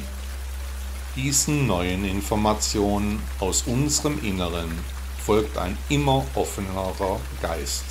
Diesen 1.14 1.68
neuen 1.68 2.04
Informationen 2.04 3.22
aus 3.38 3.62
unserem 3.62 4.20
Inneren 4.24 4.76
folgt 5.24 5.56
ein 5.56 5.78
immer 5.88 6.24
offenerer 6.34 7.20
Geist. 7.40 7.84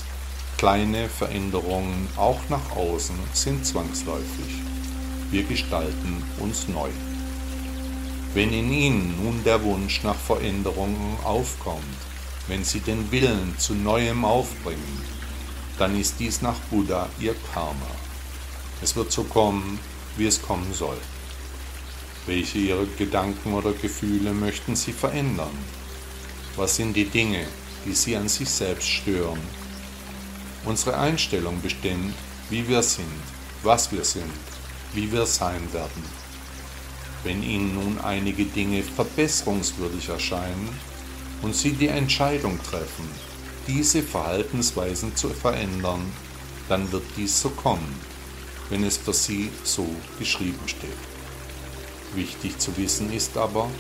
Kleine 0.59 1.07
Veränderungen 1.07 2.09
auch 2.17 2.41
nach 2.49 2.75
außen 2.75 3.15
sind 3.31 3.65
zwangsläufig. 3.65 4.61
Wir 5.31 5.43
gestalten 5.43 6.21
uns 6.37 6.67
neu. 6.67 6.89
Wenn 8.33 8.51
in 8.51 8.69
Ihnen 8.69 9.23
nun 9.23 9.41
der 9.45 9.63
Wunsch 9.63 10.03
nach 10.03 10.17
Veränderungen 10.17 11.15
aufkommt, 11.23 12.01
wenn 12.49 12.65
Sie 12.65 12.81
den 12.81 13.09
Willen 13.09 13.55
zu 13.57 13.73
Neuem 13.73 14.25
aufbringen, 14.25 15.01
dann 15.77 15.97
ist 15.97 16.15
dies 16.19 16.41
nach 16.41 16.59
Buddha 16.69 17.07
Ihr 17.21 17.35
Karma. 17.53 17.91
Es 18.81 18.97
wird 18.97 19.13
so 19.13 19.23
kommen, 19.23 19.79
wie 20.17 20.25
es 20.25 20.41
kommen 20.41 20.73
soll. 20.73 20.97
Welche 22.25 22.57
Ihre 22.57 22.85
Gedanken 22.97 23.53
oder 23.53 23.71
Gefühle 23.71 24.33
möchten 24.33 24.75
Sie 24.75 24.91
verändern? 24.91 25.57
Was 26.57 26.75
sind 26.75 26.97
die 26.97 27.05
Dinge, 27.05 27.47
die 27.85 27.93
Sie 27.93 28.17
an 28.17 28.27
sich 28.27 28.49
selbst 28.49 28.89
stören? 28.89 29.68
Unsere 30.69 30.99
Einstellung 30.99 31.59
bestimmt, 31.63 32.13
wie 32.51 32.67
wir 32.67 32.83
sind, 32.83 33.07
was 33.63 33.91
wir 33.91 34.05
sind, 34.05 34.31
wie 34.93 35.11
wir 35.11 35.25
sein 35.25 35.73
werden. 35.73 36.03
Wenn 37.23 37.41
Ihnen 37.41 37.73
nun 37.73 37.99
einige 37.99 38.45
Dinge 38.45 38.83
verbesserungswürdig 38.83 40.09
erscheinen 40.09 40.69
und 41.41 41.55
Sie 41.55 41.71
die 41.71 41.87
Entscheidung 41.87 42.59
treffen, 42.61 43.09
diese 43.65 44.03
Verhaltensweisen 44.03 45.15
zu 45.15 45.29
verändern, 45.29 46.05
dann 46.67 46.91
wird 46.91 47.05
dies 47.17 47.41
so 47.41 47.49
kommen, 47.49 47.99
wenn 48.69 48.83
es 48.83 48.97
für 48.97 49.13
Sie 49.13 49.49
so 49.63 49.87
geschrieben 50.19 50.67
steht. 50.67 50.91
Wichtig 52.13 52.59
zu 52.59 52.77
wissen 52.77 53.11
ist 53.11 53.35
aber, 53.37 53.71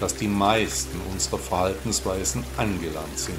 dass 0.00 0.16
die 0.16 0.26
meisten 0.26 1.00
unserer 1.12 1.38
Verhaltensweisen 1.38 2.42
angelernt 2.56 3.20
sind, 3.20 3.38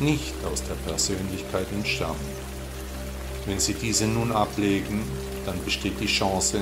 nicht 0.00 0.34
aus 0.50 0.62
der 0.62 0.74
Persönlichkeit 0.74 1.66
entstammen. 1.72 2.48
Wenn 3.46 3.58
Sie 3.58 3.74
diese 3.74 4.06
nun 4.06 4.32
ablegen, 4.32 5.02
dann 5.46 5.62
besteht 5.64 6.00
die 6.00 6.06
Chance, 6.06 6.60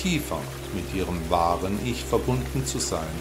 tiefer 0.00 0.38
mit 0.74 0.94
Ihrem 0.94 1.18
wahren 1.28 1.78
Ich 1.84 2.04
verbunden 2.04 2.64
zu 2.64 2.78
sein, 2.78 3.14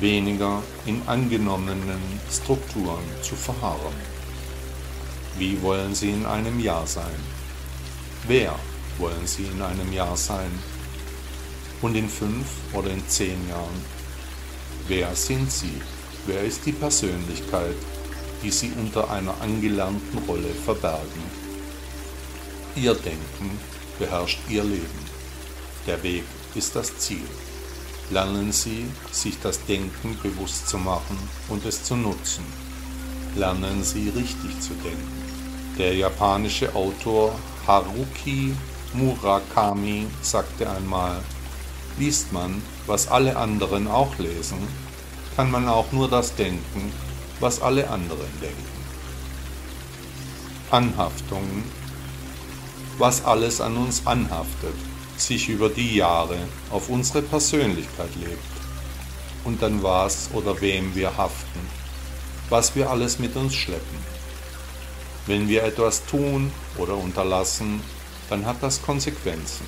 weniger 0.00 0.62
in 0.86 1.02
angenommenen 1.06 2.00
Strukturen 2.30 3.04
zu 3.22 3.34
verharren. 3.34 3.94
Wie 5.38 5.60
wollen 5.62 5.94
Sie 5.94 6.10
in 6.10 6.26
einem 6.26 6.60
Jahr 6.60 6.86
sein? 6.86 7.20
Wer 8.26 8.54
wollen 8.98 9.26
Sie 9.26 9.44
in 9.44 9.60
einem 9.62 9.92
Jahr 9.92 10.16
sein? 10.16 10.50
Und 11.80 11.96
in 11.96 12.08
fünf 12.08 12.46
oder 12.72 12.90
in 12.90 13.06
zehn 13.08 13.48
Jahren? 13.48 13.84
Wer 14.86 15.14
sind 15.16 15.50
Sie? 15.50 15.80
Wer 16.26 16.42
ist 16.42 16.64
die 16.64 16.72
Persönlichkeit, 16.72 17.74
die 18.42 18.50
Sie 18.50 18.72
unter 18.78 19.10
einer 19.10 19.34
angelernten 19.40 20.18
Rolle 20.26 20.48
verbergen? 20.64 21.22
Ihr 22.74 22.94
Denken 22.94 23.58
beherrscht 23.98 24.40
Ihr 24.48 24.64
Leben. 24.64 25.04
Der 25.86 26.02
Weg 26.02 26.24
ist 26.54 26.74
das 26.74 26.96
Ziel. 26.98 27.26
Lernen 28.10 28.52
Sie, 28.52 28.86
sich 29.10 29.38
das 29.42 29.64
Denken 29.64 30.18
bewusst 30.22 30.68
zu 30.68 30.78
machen 30.78 31.16
und 31.48 31.64
es 31.64 31.84
zu 31.84 31.96
nutzen. 31.96 32.44
Lernen 33.36 33.82
Sie 33.82 34.08
richtig 34.10 34.60
zu 34.60 34.74
denken. 34.74 35.22
Der 35.78 35.94
japanische 35.94 36.74
Autor 36.74 37.34
Haruki 37.66 38.54
Murakami 38.92 40.06
sagte 40.20 40.68
einmal, 40.68 41.22
liest 41.98 42.32
man, 42.32 42.62
was 42.86 43.08
alle 43.08 43.36
anderen 43.36 43.88
auch 43.88 44.18
lesen, 44.18 44.58
kann 45.34 45.50
man 45.50 45.66
auch 45.68 45.90
nur 45.92 46.08
das 46.08 46.34
denken, 46.34 46.92
was 47.42 47.60
alle 47.60 47.90
anderen 47.90 48.30
denken. 48.40 48.82
Anhaftungen, 50.70 51.64
was 52.98 53.24
alles 53.24 53.60
an 53.60 53.76
uns 53.76 54.06
anhaftet, 54.06 54.74
sich 55.16 55.48
über 55.48 55.68
die 55.68 55.96
Jahre 55.96 56.38
auf 56.70 56.88
unsere 56.88 57.20
Persönlichkeit 57.20 58.14
lebt 58.14 58.42
und 59.44 59.60
dann 59.60 59.82
was 59.82 60.30
oder 60.32 60.60
wem 60.60 60.94
wir 60.94 61.16
haften, 61.16 61.60
was 62.48 62.76
wir 62.76 62.88
alles 62.88 63.18
mit 63.18 63.34
uns 63.36 63.54
schleppen. 63.54 63.98
Wenn 65.26 65.48
wir 65.48 65.64
etwas 65.64 66.06
tun 66.06 66.52
oder 66.78 66.96
unterlassen, 66.96 67.82
dann 68.30 68.46
hat 68.46 68.62
das 68.62 68.82
Konsequenzen. 68.82 69.66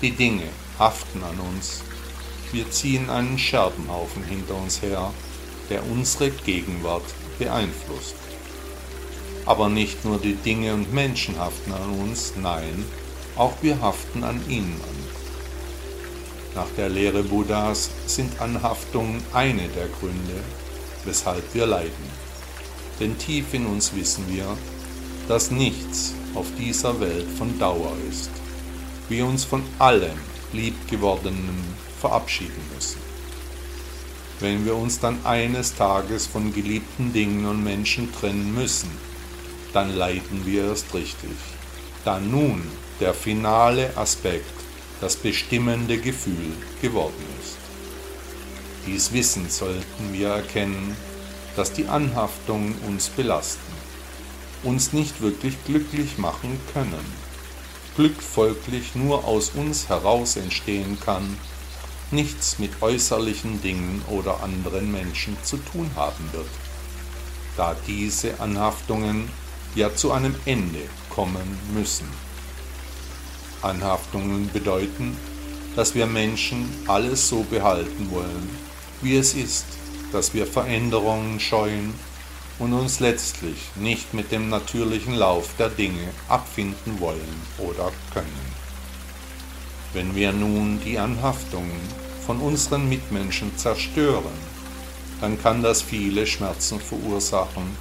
Die 0.00 0.12
Dinge 0.12 0.48
haften 0.78 1.22
an 1.22 1.38
uns. 1.40 1.82
Wir 2.52 2.70
ziehen 2.70 3.10
einen 3.10 3.38
Scherbenhaufen 3.38 4.22
hinter 4.24 4.54
uns 4.54 4.80
her, 4.80 5.12
der 5.70 5.84
unsere 5.90 6.30
Gegenwart 6.30 7.04
beeinflusst. 7.38 8.16
Aber 9.46 9.68
nicht 9.68 10.04
nur 10.04 10.18
die 10.18 10.34
Dinge 10.34 10.74
und 10.74 10.92
Menschen 10.92 11.38
haften 11.38 11.72
an 11.72 11.98
uns, 12.00 12.34
nein, 12.40 12.84
auch 13.36 13.52
wir 13.62 13.80
haften 13.80 14.24
an 14.24 14.40
ihnen 14.48 14.80
an. 14.80 15.04
Nach 16.54 16.70
der 16.76 16.88
Lehre 16.88 17.22
Buddhas 17.22 17.90
sind 18.06 18.40
Anhaftungen 18.40 19.22
eine 19.32 19.68
der 19.68 19.88
Gründe, 19.88 20.40
weshalb 21.04 21.52
wir 21.52 21.66
leiden 21.66 22.24
denn 23.00 23.18
tief 23.18 23.54
in 23.54 23.66
uns 23.66 23.94
wissen 23.94 24.24
wir, 24.28 24.56
dass 25.28 25.50
nichts 25.50 26.14
auf 26.34 26.46
dieser 26.58 27.00
Welt 27.00 27.26
von 27.38 27.58
Dauer 27.58 27.92
ist. 28.10 28.30
Wir 29.08 29.26
uns 29.26 29.44
von 29.44 29.62
allem 29.78 30.18
Liebgewordenen 30.52 31.64
verabschieden 32.00 32.62
müssen. 32.74 33.13
Wenn 34.40 34.64
wir 34.64 34.74
uns 34.74 35.00
dann 35.00 35.24
eines 35.24 35.74
Tages 35.74 36.26
von 36.26 36.52
geliebten 36.52 37.12
Dingen 37.12 37.46
und 37.46 37.62
Menschen 37.62 38.12
trennen 38.12 38.54
müssen, 38.54 38.90
dann 39.72 39.94
leiden 39.94 40.44
wir 40.44 40.64
erst 40.68 40.92
richtig, 40.94 41.36
da 42.04 42.18
nun 42.18 42.62
der 43.00 43.14
finale 43.14 43.96
Aspekt 43.96 44.54
das 45.00 45.16
bestimmende 45.16 45.98
Gefühl 45.98 46.52
geworden 46.80 47.24
ist. 47.40 47.56
Dies 48.86 49.12
Wissen 49.12 49.48
sollten 49.48 50.12
wir 50.12 50.28
erkennen 50.28 50.96
dass 51.56 51.72
die 51.72 51.86
Anhaftungen 51.86 52.74
uns 52.86 53.08
belasten, 53.08 53.72
uns 54.62 54.92
nicht 54.92 55.20
wirklich 55.20 55.56
glücklich 55.64 56.18
machen 56.18 56.58
können, 56.72 57.24
Glück 57.96 58.20
folglich 58.20 58.96
nur 58.96 59.24
aus 59.24 59.50
uns 59.50 59.88
heraus 59.88 60.36
entstehen 60.36 60.98
kann, 60.98 61.38
nichts 62.14 62.58
mit 62.58 62.82
äußerlichen 62.82 63.60
Dingen 63.62 64.02
oder 64.08 64.42
anderen 64.42 64.90
Menschen 64.92 65.36
zu 65.42 65.56
tun 65.56 65.90
haben 65.96 66.28
wird, 66.32 66.48
da 67.56 67.76
diese 67.86 68.40
Anhaftungen 68.40 69.28
ja 69.74 69.94
zu 69.94 70.12
einem 70.12 70.34
Ende 70.44 70.82
kommen 71.10 71.58
müssen. 71.72 72.08
Anhaftungen 73.62 74.50
bedeuten, 74.52 75.16
dass 75.76 75.94
wir 75.94 76.06
Menschen 76.06 76.68
alles 76.86 77.28
so 77.28 77.42
behalten 77.42 78.10
wollen, 78.10 78.48
wie 79.02 79.16
es 79.16 79.34
ist 79.34 79.66
dass 80.14 80.32
wir 80.32 80.46
Veränderungen 80.46 81.40
scheuen 81.40 81.92
und 82.60 82.72
uns 82.72 83.00
letztlich 83.00 83.58
nicht 83.74 84.14
mit 84.14 84.30
dem 84.30 84.48
natürlichen 84.48 85.14
Lauf 85.14 85.56
der 85.58 85.68
Dinge 85.68 86.08
abfinden 86.28 87.00
wollen 87.00 87.42
oder 87.58 87.90
können. 88.12 88.54
Wenn 89.92 90.14
wir 90.14 90.32
nun 90.32 90.80
die 90.84 91.00
Anhaftungen 91.00 91.80
von 92.26 92.40
unseren 92.40 92.88
Mitmenschen 92.88 93.56
zerstören, 93.56 94.32
dann 95.20 95.40
kann 95.40 95.62
das 95.62 95.82
viele 95.82 96.26
Schmerzen 96.26 96.80
verursachen, 96.80 97.76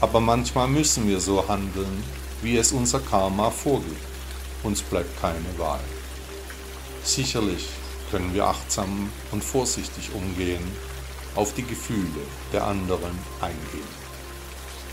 aber 0.00 0.20
manchmal 0.20 0.68
müssen 0.68 1.08
wir 1.08 1.20
so 1.20 1.46
handeln, 1.48 2.02
wie 2.42 2.56
es 2.56 2.72
unser 2.72 3.00
Karma 3.00 3.50
vorgibt. 3.50 4.04
Uns 4.62 4.82
bleibt 4.82 5.20
keine 5.20 5.58
Wahl. 5.58 5.80
Sicherlich 7.04 7.68
können 8.10 8.34
wir 8.34 8.46
achtsam 8.46 9.10
und 9.30 9.42
vorsichtig 9.42 10.10
umgehen 10.14 10.64
auf 11.34 11.54
die 11.54 11.64
Gefühle 11.64 12.22
der 12.52 12.64
anderen 12.64 13.16
eingehen. 13.40 14.02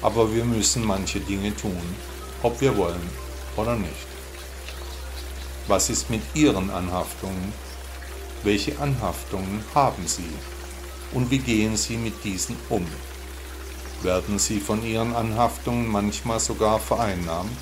Aber 0.01 0.33
wir 0.33 0.45
müssen 0.45 0.85
manche 0.85 1.19
Dinge 1.19 1.55
tun, 1.55 1.81
ob 2.41 2.61
wir 2.61 2.77
wollen 2.77 3.09
oder 3.57 3.75
nicht. 3.75 4.07
Was 5.67 5.89
ist 5.89 6.09
mit 6.09 6.21
Ihren 6.33 6.69
Anhaftungen? 6.69 7.53
Welche 8.43 8.79
Anhaftungen 8.79 9.63
haben 9.75 10.07
Sie? 10.07 10.29
Und 11.11 11.29
wie 11.31 11.39
gehen 11.39 11.77
Sie 11.77 11.97
mit 11.97 12.23
diesen 12.23 12.55
um? 12.69 12.85
Werden 14.01 14.39
Sie 14.39 14.59
von 14.59 14.83
Ihren 14.85 15.15
Anhaftungen 15.15 15.87
manchmal 15.87 16.39
sogar 16.39 16.79
vereinnahmt? 16.79 17.57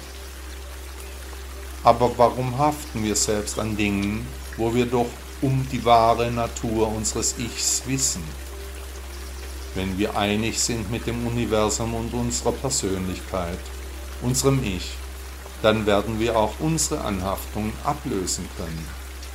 Aber 1.83 2.11
warum 2.17 2.57
haften 2.57 3.03
wir 3.03 3.15
selbst 3.15 3.57
an 3.59 3.77
Dingen, 3.77 4.27
wo 4.57 4.73
wir 4.73 4.85
doch 4.85 5.09
um 5.41 5.65
die 5.71 5.83
wahre 5.85 6.31
Natur 6.31 6.87
unseres 6.87 7.35
Ichs 7.37 7.83
wissen? 7.85 8.23
wenn 9.77 9.97
wir 9.99 10.17
einig 10.17 10.59
sind 10.59 10.89
mit 10.91 11.05
dem 11.05 11.25
Universum 11.27 11.93
und 11.93 12.11
unserer 12.13 12.51
Persönlichkeit, 12.51 13.59
unserem 14.23 14.61
Ich, 14.63 14.95
dann 15.61 15.85
werden 15.85 16.19
wir 16.19 16.35
auch 16.35 16.53
unsere 16.59 17.01
Anhaftungen 17.01 17.71
ablösen 17.83 18.49
können, 18.57 18.87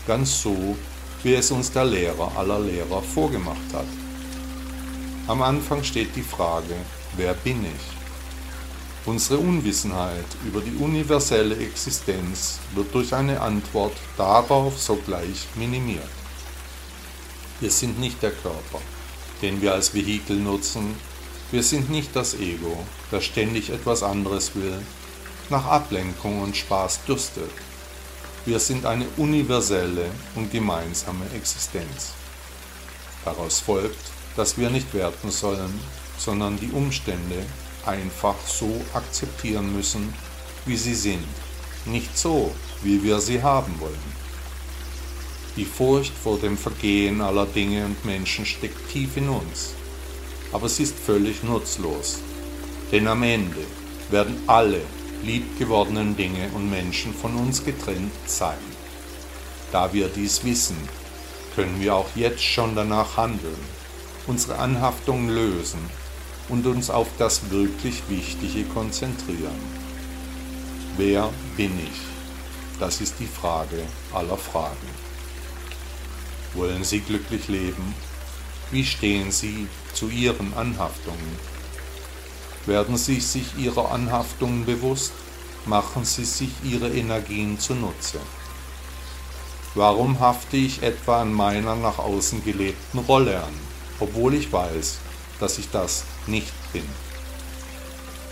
ganz 0.07 0.43
so, 0.43 0.77
wie 1.23 1.35
es 1.35 1.51
uns 1.51 1.71
der 1.71 1.85
Lehrer 1.85 2.33
aller 2.37 2.59
Lehrer 2.59 3.03
vorgemacht 3.03 3.73
hat. 3.73 3.87
Am 5.29 5.41
Anfang 5.43 5.85
steht 5.85 6.17
die 6.17 6.23
Frage, 6.23 6.75
wer 7.17 7.35
bin 7.35 7.65
ich? 7.65 9.07
Unsere 9.07 9.39
Unwissenheit 9.39 10.27
über 10.47 10.61
die 10.61 10.77
universelle 10.77 11.57
Existenz 11.57 12.61
wird 12.75 12.95
durch 12.95 13.13
eine 13.15 13.41
Antwort 13.41 13.97
darauf 14.17 14.81
sogleich 14.81 15.47
minimiert. 15.57 16.09
Wir 17.61 17.71
sind 17.71 17.99
nicht 18.01 18.23
der 18.23 18.31
Körper, 18.31 18.81
den 19.43 19.61
wir 19.63 19.75
als 19.75 19.95
Vehikel 19.95 20.37
nutzen. 20.37 20.97
Wir 21.51 21.63
sind 21.63 21.91
nicht 21.91 22.15
das 22.15 22.35
Ego, 22.35 22.77
das 23.11 23.25
ständig 23.25 23.71
etwas 23.71 24.03
anderes 24.03 24.55
will, 24.55 24.81
nach 25.51 25.67
Ablenkung 25.67 26.41
und 26.41 26.57
Spaß 26.57 27.05
dürstet. 27.07 27.51
Wir 28.45 28.59
sind 28.59 28.85
eine 28.87 29.07
universelle 29.19 30.11
und 30.35 30.51
gemeinsame 30.51 31.27
Existenz. 31.37 32.13
Daraus 33.25 33.61
folgt, 33.61 34.11
dass 34.35 34.59
wir 34.59 34.69
nicht 34.69 34.93
werten 34.95 35.31
sollen, 35.31 35.79
sondern 36.19 36.59
die 36.59 36.73
Umstände 36.73 37.47
einfach 37.87 38.35
so 38.45 38.85
akzeptieren 38.95 39.73
müssen, 39.73 40.13
wie 40.67 40.77
sie 40.77 40.95
sind, 40.97 41.25
nicht 41.87 42.19
so, 42.19 42.53
wie 42.83 43.01
wir 43.05 43.21
sie 43.21 43.41
haben 43.41 43.79
wollen. 43.79 44.23
Die 45.55 45.65
Furcht 45.65 46.13
vor 46.13 46.39
dem 46.39 46.59
Vergehen 46.59 47.21
aller 47.21 47.47
Dinge 47.47 47.85
und 47.85 48.05
Menschen 48.05 48.45
steckt 48.45 48.91
tief 48.91 49.17
in 49.19 49.29
uns, 49.29 49.75
aber 50.51 50.69
sie 50.69 50.83
ist 50.83 50.99
völlig 50.99 51.45
nutzlos, 51.45 52.19
denn 52.91 53.07
am 53.07 53.23
Ende 53.23 53.65
werden 54.11 54.43
alle 54.49 54.81
liebgewordenen 55.23 56.17
Dinge 56.17 56.49
und 56.55 56.71
Menschen 56.71 57.15
von 57.15 57.35
uns 57.37 57.65
getrennt 57.65 58.13
sein. 58.27 58.59
Da 59.71 59.93
wir 59.93 60.09
dies 60.09 60.45
wissen, 60.45 60.77
können 61.55 61.81
wir 61.81 61.95
auch 61.95 62.09
jetzt 62.15 62.43
schon 62.43 62.75
danach 62.75 63.17
handeln, 63.17 63.59
unsere 64.27 64.59
Anhaftung 64.59 65.29
lösen 65.29 65.81
und 66.49 66.67
uns 66.67 66.91
auf 66.91 67.09
das 67.19 67.51
wirklich 67.51 68.03
Wichtige 68.09 68.65
konzentrieren. 68.65 69.83
Wer 70.97 71.31
bin 71.57 71.79
ich? 71.79 72.01
Das 72.79 73.01
ist 73.01 73.15
die 73.21 73.27
Frage 73.27 73.85
aller 74.13 74.37
Fragen. 74.37 74.89
Wollen 76.55 76.85
Sie 76.85 77.01
glücklich 77.01 77.49
leben? 77.49 77.95
Wie 78.71 78.85
stehen 78.85 79.31
Sie 79.31 79.69
zu 79.95 80.09
Ihren 80.09 80.53
Anhaftungen? 80.55 81.52
Werden 82.67 82.97
Sie 82.97 83.19
sich 83.19 83.57
Ihrer 83.59 83.91
Anhaftungen 83.91 84.65
bewusst? 84.65 85.13
Machen 85.67 86.05
Sie 86.05 86.25
sich 86.25 86.51
Ihre 86.63 86.91
Energien 86.91 87.59
zunutze. 87.59 88.21
Warum 89.75 90.21
hafte 90.21 90.57
ich 90.57 90.83
etwa 90.83 91.23
an 91.23 91.33
meiner 91.33 91.75
nach 91.75 91.99
außen 91.99 92.45
gelebten 92.45 93.01
Rolle 93.01 93.43
an, 93.43 93.55
obwohl 93.99 94.35
ich 94.35 94.53
weiß, 94.53 94.99
dass 95.41 95.59
ich 95.59 95.71
das 95.71 96.05
nicht 96.29 96.53
bin? 96.73 96.85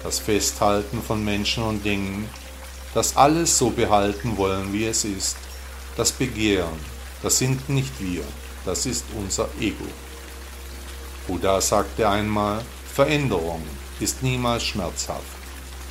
Das 0.05 0.21
Festhalten 0.21 1.03
von 1.03 1.25
Menschen 1.25 1.65
und 1.65 1.85
Dingen, 1.85 2.29
das 2.95 3.17
alles 3.17 3.59
so 3.59 3.71
behalten 3.71 4.37
wollen, 4.37 4.73
wie 4.73 4.87
es 4.87 5.05
ist, 5.05 5.37
das 5.97 6.13
Begehren, 6.13 6.79
das 7.23 7.39
sind 7.39 7.69
nicht 7.69 7.93
wir, 8.01 8.23
das 8.65 8.87
ist 8.87 9.05
unser 9.19 9.49
Ego. 9.59 9.87
Buddha 11.27 11.61
sagte 11.61 12.09
einmal, 12.09 12.63
Veränderung 12.95 13.63
ist 14.01 14.23
niemals 14.23 14.65
schmerzhaft. 14.65 15.25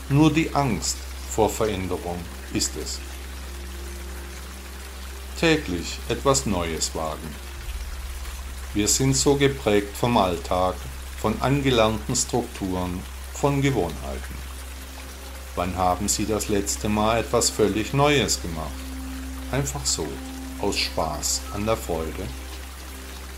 Nur 0.10 0.34
die 0.34 0.54
Angst 0.54 0.98
vor 1.30 1.50
Veränderung 1.50 2.20
ist 2.54 2.72
es. 2.76 3.00
Täglich 5.40 6.00
etwas 6.10 6.46
Neues 6.46 6.94
wagen. 6.96 7.36
Wir 8.74 8.88
sind 8.88 9.16
so 9.16 9.36
geprägt 9.36 9.96
vom 9.96 10.18
Alltag, 10.18 10.76
von 11.20 11.42
angelernten 11.42 12.16
Strukturen, 12.16 13.00
von 13.34 13.62
Gewohnheiten. 13.62 14.36
Wann 15.56 15.76
haben 15.76 16.08
Sie 16.08 16.26
das 16.26 16.50
letzte 16.50 16.90
Mal 16.90 17.20
etwas 17.20 17.50
völlig 17.50 17.94
Neues 17.94 18.42
gemacht? 18.42 18.72
Einfach 19.52 19.86
so, 19.86 20.08
aus 20.62 20.78
Spaß 20.78 21.42
an 21.54 21.66
der 21.66 21.78
Freude. 21.78 22.28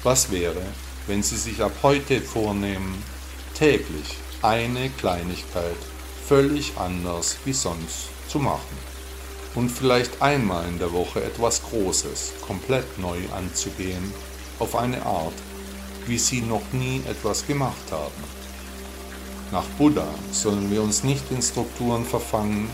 Was 0.04 0.32
wäre, 0.32 0.62
wenn 1.08 1.24
Sie 1.24 1.38
sich 1.38 1.62
ab 1.62 1.74
heute 1.84 2.22
vornehmen, 2.22 3.02
täglich 3.54 4.18
eine 4.42 4.90
Kleinigkeit 4.90 5.78
völlig 6.28 6.74
anders 6.78 7.38
wie 7.46 7.54
sonst 7.54 8.10
zu 8.28 8.40
machen 8.40 8.78
und 9.54 9.70
vielleicht 9.70 10.22
einmal 10.22 10.68
in 10.68 10.80
der 10.80 10.92
Woche 10.94 11.24
etwas 11.24 11.62
Großes 11.64 12.34
komplett 12.46 12.98
neu 12.98 13.18
anzugehen 13.36 14.14
auf 14.60 14.76
eine 14.76 15.06
Art, 15.06 15.34
wie 16.08 16.18
Sie 16.18 16.42
noch 16.42 16.64
nie 16.72 17.04
etwas 17.08 17.46
gemacht 17.46 17.92
haben. 17.92 18.24
Nach 19.52 19.66
Buddha 19.78 20.08
sollen 20.32 20.72
wir 20.72 20.82
uns 20.82 21.04
nicht 21.04 21.30
in 21.32 21.42
Strukturen 21.42 22.06
verfangen, 22.06 22.70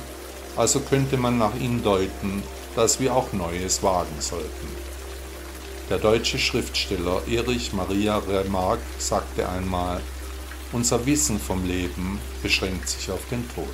also 0.55 0.79
könnte 0.79 1.17
man 1.17 1.37
nach 1.37 1.55
ihnen 1.55 1.83
deuten, 1.83 2.43
dass 2.75 2.99
wir 2.99 3.15
auch 3.15 3.33
Neues 3.33 3.81
wagen 3.83 4.19
sollten. 4.19 4.67
Der 5.89 5.97
deutsche 5.97 6.37
Schriftsteller 6.37 7.21
Erich 7.27 7.73
Maria 7.73 8.19
Remarque 8.19 8.81
sagte 8.99 9.49
einmal, 9.49 10.01
unser 10.71 11.05
Wissen 11.05 11.39
vom 11.39 11.65
Leben 11.65 12.19
beschränkt 12.43 12.89
sich 12.89 13.09
auf 13.11 13.21
den 13.29 13.47
Tod. 13.53 13.65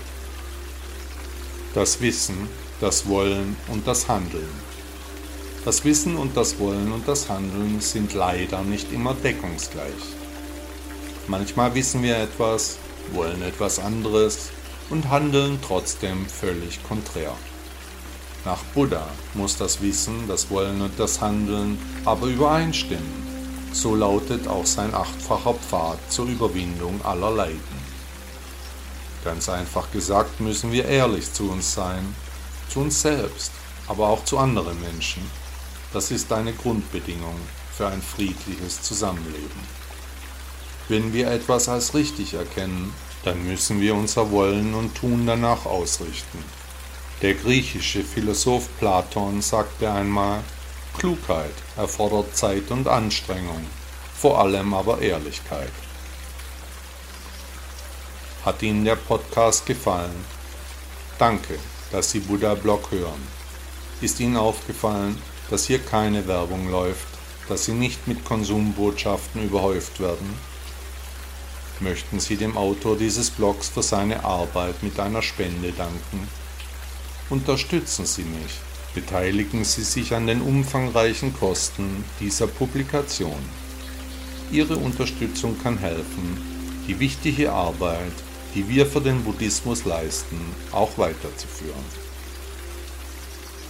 Das 1.74 2.02
Wissen, 2.02 2.48
das 2.80 3.08
Wollen 3.08 3.56
und 3.68 3.88
das 3.88 4.08
Handeln. 4.08 4.50
Das 5.66 5.86
Wissen 5.86 6.18
und 6.18 6.36
das 6.36 6.60
Wollen 6.60 6.92
und 6.92 7.08
das 7.08 7.30
Handeln 7.30 7.80
sind 7.80 8.14
leider 8.14 8.62
nicht 8.64 8.92
immer 8.92 9.14
deckungsgleich. 9.14 10.04
Manchmal 11.28 11.74
wissen 11.74 12.04
wir 12.04 12.18
etwas, 12.18 12.78
wollen 13.14 13.42
etwas 13.42 13.80
anderes 13.80 14.50
und 14.90 15.10
handeln 15.10 15.60
trotzdem 15.66 16.28
völlig 16.28 16.84
konträr. 16.84 17.34
Nach 18.46 18.62
Buddha 18.74 19.08
muss 19.34 19.58
das 19.58 19.82
Wissen, 19.82 20.28
das 20.28 20.50
Wollen 20.50 20.82
und 20.82 21.00
das 21.00 21.22
Handeln 21.22 21.80
aber 22.04 22.28
übereinstimmen. 22.28 23.23
So 23.74 23.96
lautet 23.96 24.48
auch 24.48 24.68
sein 24.68 24.94
achtfacher 24.94 25.56
Pfad 25.56 25.98
zur 26.10 26.28
Überwindung 26.28 27.04
aller 27.04 27.32
Leiden. 27.32 27.84
Ganz 29.26 29.50
einfach 29.50 29.92
gesagt 29.92 30.40
müssen 30.40 30.72
wir 30.72 30.86
ehrlich 30.86 31.34
zu 31.34 31.50
uns 31.50 31.74
sein, 31.74 32.16
zu 32.70 32.82
uns 32.82 33.02
selbst, 33.02 33.52
aber 33.88 34.10
auch 34.10 34.24
zu 34.26 34.38
anderen 34.38 34.80
Menschen. 34.80 35.24
Das 35.92 36.12
ist 36.12 36.32
eine 36.32 36.54
Grundbedingung 36.54 37.36
für 37.76 37.88
ein 37.88 38.02
friedliches 38.02 38.84
Zusammenleben. 38.84 39.84
Wenn 40.88 41.12
wir 41.12 41.32
etwas 41.32 41.68
als 41.68 41.96
richtig 41.96 42.36
erkennen, 42.36 42.94
dann 43.24 43.44
müssen 43.44 43.82
wir 43.82 43.96
unser 43.96 44.30
Wollen 44.30 44.76
und 44.76 44.94
Tun 44.94 45.26
danach 45.26 45.66
ausrichten. 45.66 46.44
Der 47.24 47.34
griechische 47.34 48.04
Philosoph 48.04 48.68
Platon 48.78 49.42
sagte 49.42 49.92
einmal, 49.92 50.42
Klugheit 50.98 51.54
erfordert 51.76 52.36
Zeit 52.36 52.72
und 52.72 52.88
Anstrengung, 52.88 53.66
vor 54.16 54.40
allem 54.40 54.74
aber 54.74 55.00
Ehrlichkeit. 55.00 55.72
Hat 58.46 58.62
Ihnen 58.62 58.86
der 58.86 58.96
Podcast 58.96 59.66
gefallen? 59.66 60.26
Danke, 61.18 61.58
dass 61.92 62.12
Sie 62.12 62.20
Buddha 62.20 62.56
Blog 62.56 62.92
hören. 62.92 63.28
Ist 64.02 64.20
Ihnen 64.20 64.38
aufgefallen, 64.38 65.22
dass 65.50 65.66
hier 65.66 65.80
keine 65.80 66.28
Werbung 66.28 66.70
läuft, 66.70 67.08
dass 67.48 67.66
Sie 67.66 67.74
nicht 67.74 68.08
mit 68.08 68.26
Konsumbotschaften 68.26 69.44
überhäuft 69.44 70.00
werden? 70.00 70.38
Möchten 71.80 72.20
Sie 72.20 72.36
dem 72.36 72.56
Autor 72.58 72.98
dieses 72.98 73.30
Blogs 73.30 73.70
für 73.70 73.84
seine 73.84 74.24
Arbeit 74.24 74.84
mit 74.84 75.00
einer 75.00 75.22
Spende 75.22 75.72
danken? 75.72 76.28
Unterstützen 77.30 78.06
Sie 78.06 78.24
mich. 78.24 78.60
Beteiligen 78.94 79.64
Sie 79.64 79.84
sich 79.84 80.14
an 80.14 80.28
den 80.28 80.42
umfangreichen 80.42 81.34
Kosten 81.34 82.04
dieser 82.20 82.46
Publikation. 82.46 83.44
Ihre 84.52 84.76
Unterstützung 84.76 85.58
kann 85.64 85.80
helfen, 85.80 86.38
die 86.88 87.00
wichtige 87.00 87.52
Arbeit, 87.52 88.14
die 88.54 88.70
wir 88.70 88.86
für 88.86 89.02
den 89.02 89.24
Buddhismus 89.24 89.86
leisten, 89.86 90.40
auch 90.72 90.96
weiterzuführen. 91.00 91.86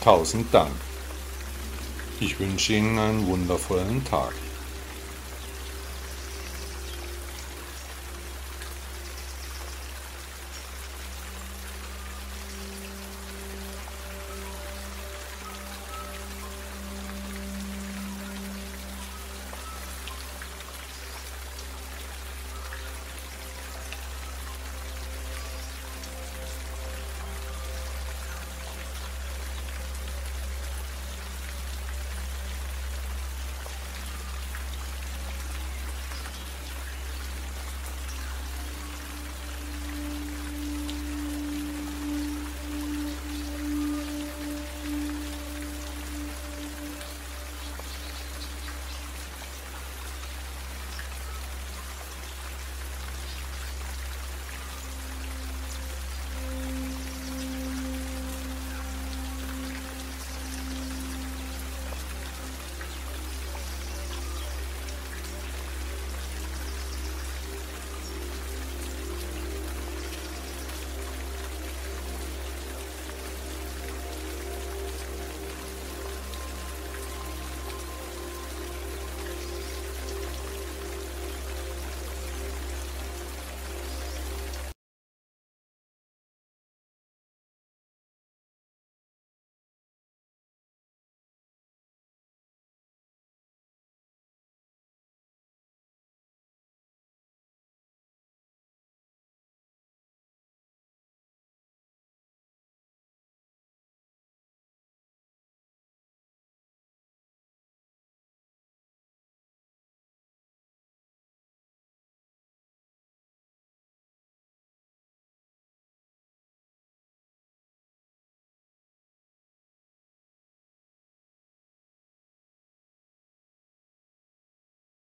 Tausend 0.03 0.53
Dank. 0.53 0.75
Ich 2.19 2.37
wünsche 2.39 2.73
Ihnen 2.73 2.99
einen 2.99 3.25
wundervollen 3.25 4.03
Tag. 4.03 4.33